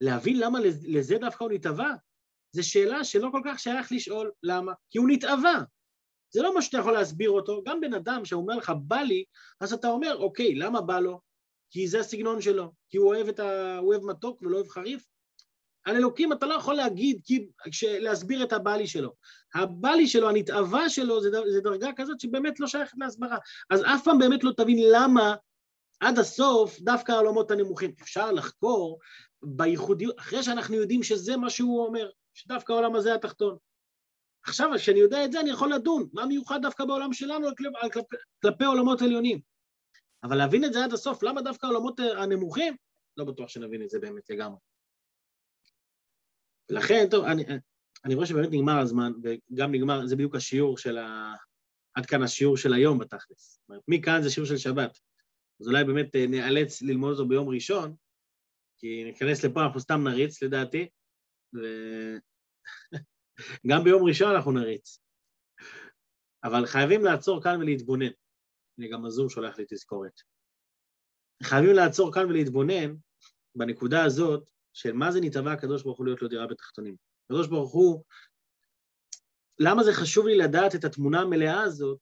להבין 0.00 0.38
למה 0.40 0.58
לזה 0.82 1.18
דווקא 1.18 1.44
הוא 1.44 1.52
נתבע, 1.52 1.88
זו 2.52 2.68
שאלה 2.68 3.04
שלא 3.04 3.28
כל 3.32 3.40
כך 3.44 3.58
שייך 3.58 3.92
לשאול 3.92 4.32
למה, 4.42 4.72
כי 4.90 4.98
הוא 4.98 5.08
נתאווה. 5.10 5.62
זה 6.30 6.42
לא 6.42 6.54
מה 6.54 6.62
שאתה 6.62 6.78
יכול 6.78 6.92
להסביר 6.92 7.30
אותו, 7.30 7.62
גם 7.66 7.80
בן 7.80 7.94
אדם 7.94 8.24
שאומר 8.24 8.56
לך 8.56 8.72
בא 8.86 8.96
לי, 8.96 9.24
אז 9.60 9.72
אתה 9.72 9.88
אומר 9.88 10.16
אוקיי, 10.16 10.54
למה 10.54 10.80
בא 10.80 11.00
לו? 11.00 11.20
כי 11.70 11.88
זה 11.88 12.00
הסגנון 12.00 12.40
שלו, 12.40 12.72
כי 12.88 12.96
הוא 12.96 13.14
אוהב, 13.14 13.40
ה... 13.40 13.78
הוא 13.78 13.88
אוהב 13.88 14.02
מתוק 14.04 14.42
ולא 14.42 14.56
אוהב 14.56 14.68
חריף. 14.68 15.06
על 15.84 15.96
אלוקים 15.96 16.32
אתה 16.32 16.46
לא 16.46 16.54
יכול 16.54 16.74
להגיד, 16.74 17.20
כי... 17.24 17.48
להסביר 18.00 18.42
את 18.42 18.52
הבא 18.52 18.76
לי 18.76 18.86
שלו. 18.86 19.14
הבא 19.54 19.90
לי 19.90 20.06
שלו, 20.06 20.28
הנתאווה 20.28 20.88
שלו, 20.88 21.20
זה, 21.20 21.30
זה 21.52 21.60
דרגה 21.60 21.90
כזאת 21.96 22.20
שבאמת 22.20 22.60
לא 22.60 22.66
שייכת 22.66 22.98
להסברה. 22.98 23.38
אז 23.70 23.82
אף 23.84 24.04
פעם 24.04 24.18
באמת 24.18 24.44
לא 24.44 24.52
תבין 24.56 24.78
למה 24.92 25.34
עד 26.00 26.18
הסוף 26.18 26.80
דווקא 26.80 27.12
העולמות 27.12 27.50
הנמוכים. 27.50 27.92
אפשר 28.02 28.32
לחקור 28.32 28.98
בייחודיות, 29.42 30.18
אחרי 30.18 30.42
שאנחנו 30.42 30.74
יודעים 30.74 31.02
שזה 31.02 31.36
מה 31.36 31.50
שהוא 31.50 31.86
אומר, 31.86 32.10
שדווקא 32.34 32.72
העולם 32.72 32.94
הזה 32.94 33.14
התחתון. 33.14 33.56
עכשיו, 34.42 34.70
כשאני 34.76 35.00
יודע 35.00 35.24
את 35.24 35.32
זה, 35.32 35.40
אני 35.40 35.50
יכול 35.50 35.72
לדון, 35.72 36.08
מה 36.12 36.26
מיוחד 36.26 36.62
דווקא 36.62 36.84
בעולם 36.84 37.12
שלנו 37.12 37.48
על 37.48 37.54
כלפי, 37.54 37.76
על 37.80 37.90
כלפי, 37.90 38.16
כלפי 38.42 38.64
עולמות 38.64 39.02
עליונים. 39.02 39.40
אבל 40.24 40.36
להבין 40.36 40.64
את 40.64 40.72
זה 40.72 40.84
עד 40.84 40.92
הסוף, 40.92 41.22
למה 41.22 41.42
דווקא 41.42 41.66
העולמות 41.66 42.00
הנמוכים? 42.00 42.76
לא 43.16 43.24
בטוח 43.24 43.48
שנבין 43.48 43.82
את 43.82 43.90
זה 43.90 43.98
באמת 43.98 44.30
לגמרי. 44.30 44.69
לכן, 46.70 47.06
טוב, 47.10 47.24
אני, 47.24 47.44
אני 48.04 48.14
רואה 48.14 48.26
שבאמת 48.26 48.48
נגמר 48.52 48.78
הזמן, 48.78 49.12
וגם 49.22 49.72
נגמר, 49.72 50.06
זה 50.06 50.16
בדיוק 50.16 50.34
השיעור 50.34 50.78
של 50.78 50.98
ה... 50.98 51.34
עד 51.94 52.06
כאן 52.06 52.22
השיעור 52.22 52.56
של 52.56 52.72
היום 52.72 52.98
בתכלס. 52.98 53.58
זאת 53.60 53.68
אומרת, 53.68 53.82
מכאן 53.88 54.22
זה 54.22 54.30
שיעור 54.30 54.48
של 54.48 54.56
שבת. 54.56 54.98
אז 55.60 55.68
אולי 55.68 55.84
באמת 55.84 56.16
אה, 56.16 56.26
נאלץ 56.26 56.82
ללמוד 56.82 57.12
אותו 57.12 57.28
ביום 57.28 57.48
ראשון, 57.48 57.94
כי 58.76 59.04
ניכנס 59.04 59.44
לפה, 59.44 59.64
אנחנו 59.64 59.80
סתם 59.80 60.08
נריץ 60.08 60.42
לדעתי, 60.42 60.88
ו... 61.54 61.60
גם 63.70 63.84
ביום 63.84 64.08
ראשון 64.08 64.34
אנחנו 64.34 64.52
נריץ. 64.52 65.00
אבל 66.44 66.66
חייבים 66.66 67.04
לעצור 67.04 67.42
כאן 67.42 67.60
ולהתבונן. 67.60 68.10
הנה, 68.78 68.88
גם 68.92 69.04
הזום 69.04 69.28
שולח 69.28 69.58
לי 69.58 69.64
תזכורת. 69.68 70.20
חייבים 71.42 71.74
לעצור 71.74 72.14
כאן 72.14 72.26
ולהתבונן 72.26 72.94
בנקודה 73.54 74.04
הזאת 74.04 74.50
של 74.72 74.92
מה 74.92 75.12
זה 75.12 75.20
נתבע 75.20 75.52
הקדוש 75.52 75.82
ברוך 75.82 75.98
הוא 75.98 76.06
להיות 76.06 76.22
לו 76.22 76.28
דירה 76.28 76.46
בתחתונים. 76.46 76.96
הקדוש 77.24 77.46
ברוך 77.46 77.72
הוא, 77.72 78.04
למה 79.58 79.84
זה 79.84 79.92
חשוב 79.92 80.26
לי 80.26 80.38
לדעת 80.38 80.74
את 80.74 80.84
התמונה 80.84 81.20
המלאה 81.20 81.62
הזאת? 81.62 81.98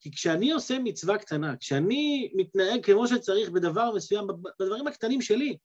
כי 0.00 0.10
כשאני 0.10 0.52
עושה 0.52 0.78
מצווה 0.78 1.18
קטנה, 1.18 1.56
כשאני 1.56 2.32
מתנהג 2.34 2.86
כמו 2.86 3.08
שצריך 3.08 3.50
בדבר 3.50 3.94
מסוים, 3.94 4.26
בדברים 4.60 4.86
הקטנים 4.86 5.20
שלי, 5.22 5.56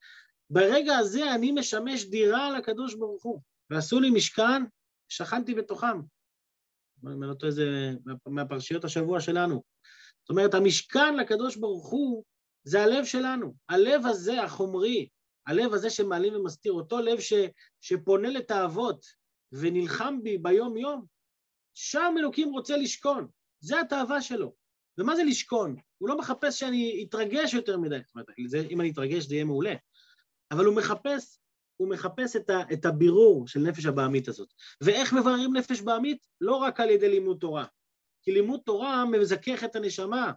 ברגע 0.50 0.96
הזה 0.96 1.34
אני 1.34 1.52
משמש 1.52 2.04
דירה 2.04 2.58
לקדוש 2.58 2.94
ברוך 2.94 3.24
הוא, 3.24 3.40
ועשו 3.70 4.00
לי 4.00 4.10
משכן 4.10 4.62
שכנתי 5.08 5.54
בתוכם. 5.54 6.00
אני 7.06 7.28
לא 7.28 7.34
טועה, 7.34 7.52
זה 7.52 7.92
מהפרשיות 8.26 8.84
השבוע 8.84 9.20
שלנו. 9.20 9.62
זאת 10.22 10.30
אומרת, 10.30 10.54
המשכן 10.54 11.16
לקדוש 11.16 11.56
ברוך 11.56 11.88
הוא 11.88 12.24
זה 12.64 12.82
הלב 12.82 13.04
שלנו. 13.04 13.54
הלב 13.68 14.06
הזה, 14.06 14.42
החומרי, 14.42 15.08
הלב 15.48 15.72
הזה 15.72 15.90
שמעלים 15.90 16.34
ומסתיר, 16.34 16.72
אותו 16.72 17.00
לב 17.00 17.20
ש, 17.20 17.32
שפונה 17.80 18.28
לתאוות 18.28 19.06
ונלחם 19.52 20.18
בי 20.22 20.38
ביום-יום, 20.38 21.04
שם 21.74 22.14
אלוקים 22.18 22.52
רוצה 22.52 22.76
לשכון. 22.76 23.28
זה 23.60 23.80
התאווה 23.80 24.22
שלו. 24.22 24.54
ומה 24.98 25.16
זה 25.16 25.24
לשכון? 25.24 25.76
הוא 25.98 26.08
לא 26.08 26.18
מחפש 26.18 26.60
שאני 26.60 27.06
אתרגש 27.08 27.54
יותר 27.54 27.78
מדי. 27.78 27.98
זאת 28.06 28.14
אומרת, 28.14 28.26
אם 28.70 28.80
אני 28.80 28.90
אתרגש 28.90 29.24
זה 29.24 29.34
יהיה 29.34 29.44
מעולה. 29.44 29.74
אבל 30.50 30.64
הוא 30.64 30.76
מחפש 30.76 31.38
הוא 31.78 31.88
מחפש 31.88 32.36
את, 32.36 32.50
ה, 32.50 32.62
את 32.72 32.84
הבירור 32.84 33.48
של 33.48 33.60
נפש 33.60 33.86
הבעמית 33.86 34.28
הזאת. 34.28 34.48
ואיך 34.80 35.12
מבררים 35.12 35.56
נפש 35.56 35.80
בעמית? 35.80 36.26
לא 36.40 36.56
רק 36.56 36.80
על 36.80 36.90
ידי 36.90 37.08
לימוד 37.08 37.38
תורה. 37.40 37.64
כי 38.22 38.32
לימוד 38.32 38.60
תורה 38.64 39.04
מזכך 39.04 39.64
את 39.64 39.76
הנשמה, 39.76 40.32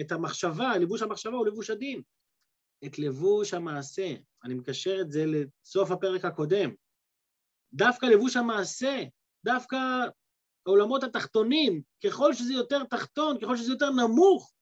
את 0.00 0.12
המחשבה, 0.12 0.78
לבוש 0.78 1.02
המחשבה 1.02 1.36
הוא 1.36 1.46
לבוש 1.46 1.70
הדין. 1.70 2.02
את 2.86 2.98
לבוש 2.98 3.54
המעשה, 3.54 4.14
אני 4.44 4.54
מקשר 4.54 5.00
את 5.00 5.10
זה 5.10 5.24
לסוף 5.26 5.90
הפרק 5.90 6.24
הקודם. 6.24 6.70
דווקא 7.72 8.06
לבוש 8.06 8.36
המעשה, 8.36 9.02
דווקא 9.44 9.76
העולמות 10.66 11.04
התחתונים, 11.04 11.82
ככל 12.04 12.34
שזה 12.34 12.52
יותר 12.52 12.84
תחתון, 12.84 13.40
ככל 13.40 13.56
שזה 13.56 13.72
יותר 13.72 13.90
נמוך, 13.90 14.52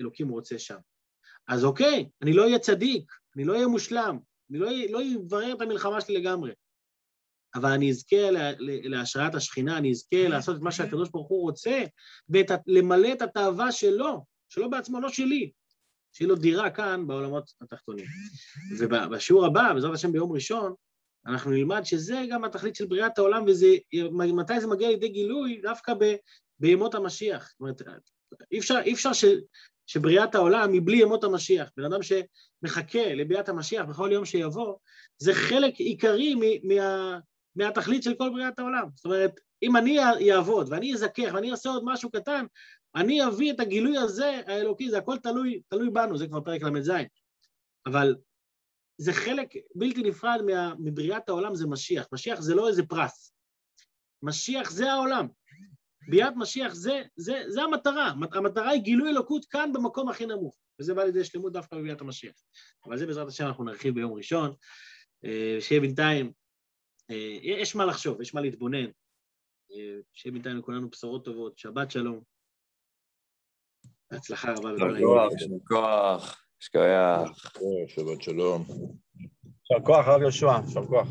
אלוקים 0.00 0.28
רוצה 0.28 0.58
שם. 0.58 0.78
אז 1.48 1.64
אוקיי, 1.64 2.08
אני 2.22 2.32
לא 2.32 2.42
אהיה 2.42 2.58
צדיק, 2.58 3.12
אני 3.36 3.44
לא 3.44 3.52
אהיה 3.52 3.66
מושלם, 3.66 4.18
אני 4.50 4.58
לא, 4.58 4.68
לא 4.90 5.00
אברר 5.26 5.52
את 5.52 5.60
המלחמה 5.60 6.00
שלי 6.00 6.20
לגמרי, 6.20 6.52
אבל 7.54 7.70
אני 7.70 7.90
אזכה 7.90 8.16
להשראת 8.82 9.34
השכינה, 9.34 9.78
אני 9.78 9.90
אזכה 9.90 10.28
לעשות 10.28 10.56
את 10.56 10.60
מה 10.60 10.72
שהקדוש 10.72 11.10
ברוך 11.10 11.28
הוא 11.28 11.42
רוצה, 11.42 11.84
ולמלא 12.28 13.12
את 13.12 13.22
התאווה 13.22 13.72
שלו, 13.72 14.24
שלו 14.48 14.70
בעצמו, 14.70 15.00
לא 15.00 15.08
שלי, 15.08 15.52
שיהיה 16.12 16.28
לו 16.28 16.36
דירה 16.36 16.70
כאן 16.70 17.06
בעולמות 17.06 17.52
התחתונים. 17.60 18.06
ובשיעור 18.78 19.46
הבא, 19.46 19.72
בעזרת 19.74 19.94
השם 19.94 20.12
ביום 20.12 20.32
ראשון, 20.32 20.74
אנחנו 21.26 21.50
נלמד 21.50 21.82
שזה 21.84 22.22
גם 22.30 22.44
התכלית 22.44 22.74
של 22.74 22.86
בריאת 22.86 23.18
העולם, 23.18 23.44
ומתי 24.04 24.60
זה 24.60 24.66
מגיע 24.66 24.88
לידי 24.88 25.08
גילוי? 25.08 25.60
דווקא 25.62 25.94
ב, 26.00 26.14
בימות 26.60 26.94
המשיח. 26.94 27.48
זאת 27.50 27.60
אומרת, 27.60 27.82
אי 28.52 28.58
אפשר, 28.58 28.78
אי 28.84 28.92
אפשר 28.92 29.12
ש, 29.12 29.24
שבריאת 29.86 30.34
העולם 30.34 30.72
היא 30.72 30.82
בלי 30.84 30.96
ימות 30.96 31.24
המשיח. 31.24 31.70
בן 31.76 31.84
אדם 31.84 32.00
שמחכה 32.02 33.14
לביאת 33.14 33.48
המשיח 33.48 33.84
בכל 33.84 34.10
יום 34.12 34.24
שיבוא, 34.24 34.76
זה 35.18 35.34
חלק 35.34 35.74
עיקרי 35.74 36.34
מ, 36.34 36.68
מה, 36.68 37.18
מהתכלית 37.56 38.02
של 38.02 38.14
כל 38.14 38.30
בריאת 38.30 38.58
העולם. 38.58 38.88
זאת 38.94 39.04
אומרת, 39.04 39.40
אם 39.62 39.76
אני 39.76 39.98
אעבוד 40.32 40.72
ואני 40.72 40.94
אזכך 40.94 41.30
ואני 41.34 41.50
אעשה 41.50 41.68
עוד 41.68 41.82
משהו 41.86 42.10
קטן, 42.10 42.44
אני 42.94 43.26
אביא 43.26 43.52
את 43.52 43.60
הגילוי 43.60 43.98
הזה, 43.98 44.40
האלוקי, 44.46 44.90
זה 44.90 44.98
הכל 44.98 45.18
תלוי, 45.18 45.62
תלוי 45.68 45.90
בנו, 45.90 46.18
זה 46.18 46.26
כבר 46.26 46.40
פרק 46.40 46.62
ל"ז. 46.62 46.92
אבל 47.86 48.16
זה 48.98 49.12
חלק 49.12 49.48
בלתי 49.74 50.02
נפרד 50.02 50.40
מה, 50.46 50.74
מבריאת 50.78 51.28
העולם, 51.28 51.54
זה 51.54 51.66
משיח. 51.66 52.06
משיח 52.12 52.40
זה 52.40 52.54
לא 52.54 52.68
איזה 52.68 52.82
פרס. 52.86 53.34
משיח 54.22 54.70
זה 54.70 54.92
העולם. 54.92 55.28
ביאת 56.08 56.32
משיח 56.36 56.74
זה, 56.74 57.02
זה, 57.16 57.42
זה 57.48 57.62
המטרה. 57.62 58.12
המטרה 58.32 58.70
היא 58.70 58.82
גילוי 58.82 59.10
אלוקות 59.10 59.44
כאן 59.44 59.72
במקום 59.72 60.08
הכי 60.08 60.26
נמוך. 60.26 60.58
וזה 60.80 60.94
בא 60.94 61.04
לידי 61.04 61.24
שלמות 61.24 61.52
דווקא 61.52 61.76
בביאת 61.76 62.00
המשיח. 62.00 62.34
אבל 62.84 62.98
זה 62.98 63.06
בעזרת 63.06 63.28
השם 63.28 63.46
אנחנו 63.46 63.64
נרחיב 63.64 63.94
ביום 63.94 64.12
ראשון. 64.12 64.54
אה, 65.24 65.56
שיהיה 65.60 65.80
בינתיים, 65.80 66.32
אה, 67.10 67.38
יש 67.42 67.76
מה 67.76 67.84
לחשוב, 67.84 68.20
יש 68.20 68.34
מה 68.34 68.40
להתבונן. 68.40 68.86
אה, 69.72 69.98
שיהיה 70.12 70.32
בינתיים 70.32 70.58
לכולנו 70.58 70.90
בשורות 70.90 71.24
טובות, 71.24 71.58
שבת 71.58 71.90
שלום. 71.90 72.37
בהצלחה 74.10 74.52
רבה. 74.52 74.70
יישר 74.70 75.46
כוח, 75.68 76.42
יישר 76.60 77.24
כוח, 77.28 77.52
שבת 77.88 78.22
שלום. 78.22 78.64
יישר 78.68 79.86
כוח, 79.86 80.06
הרב 80.06 80.22
יהושע, 80.22 80.52
יישר 80.66 80.86
כוח. 80.86 81.08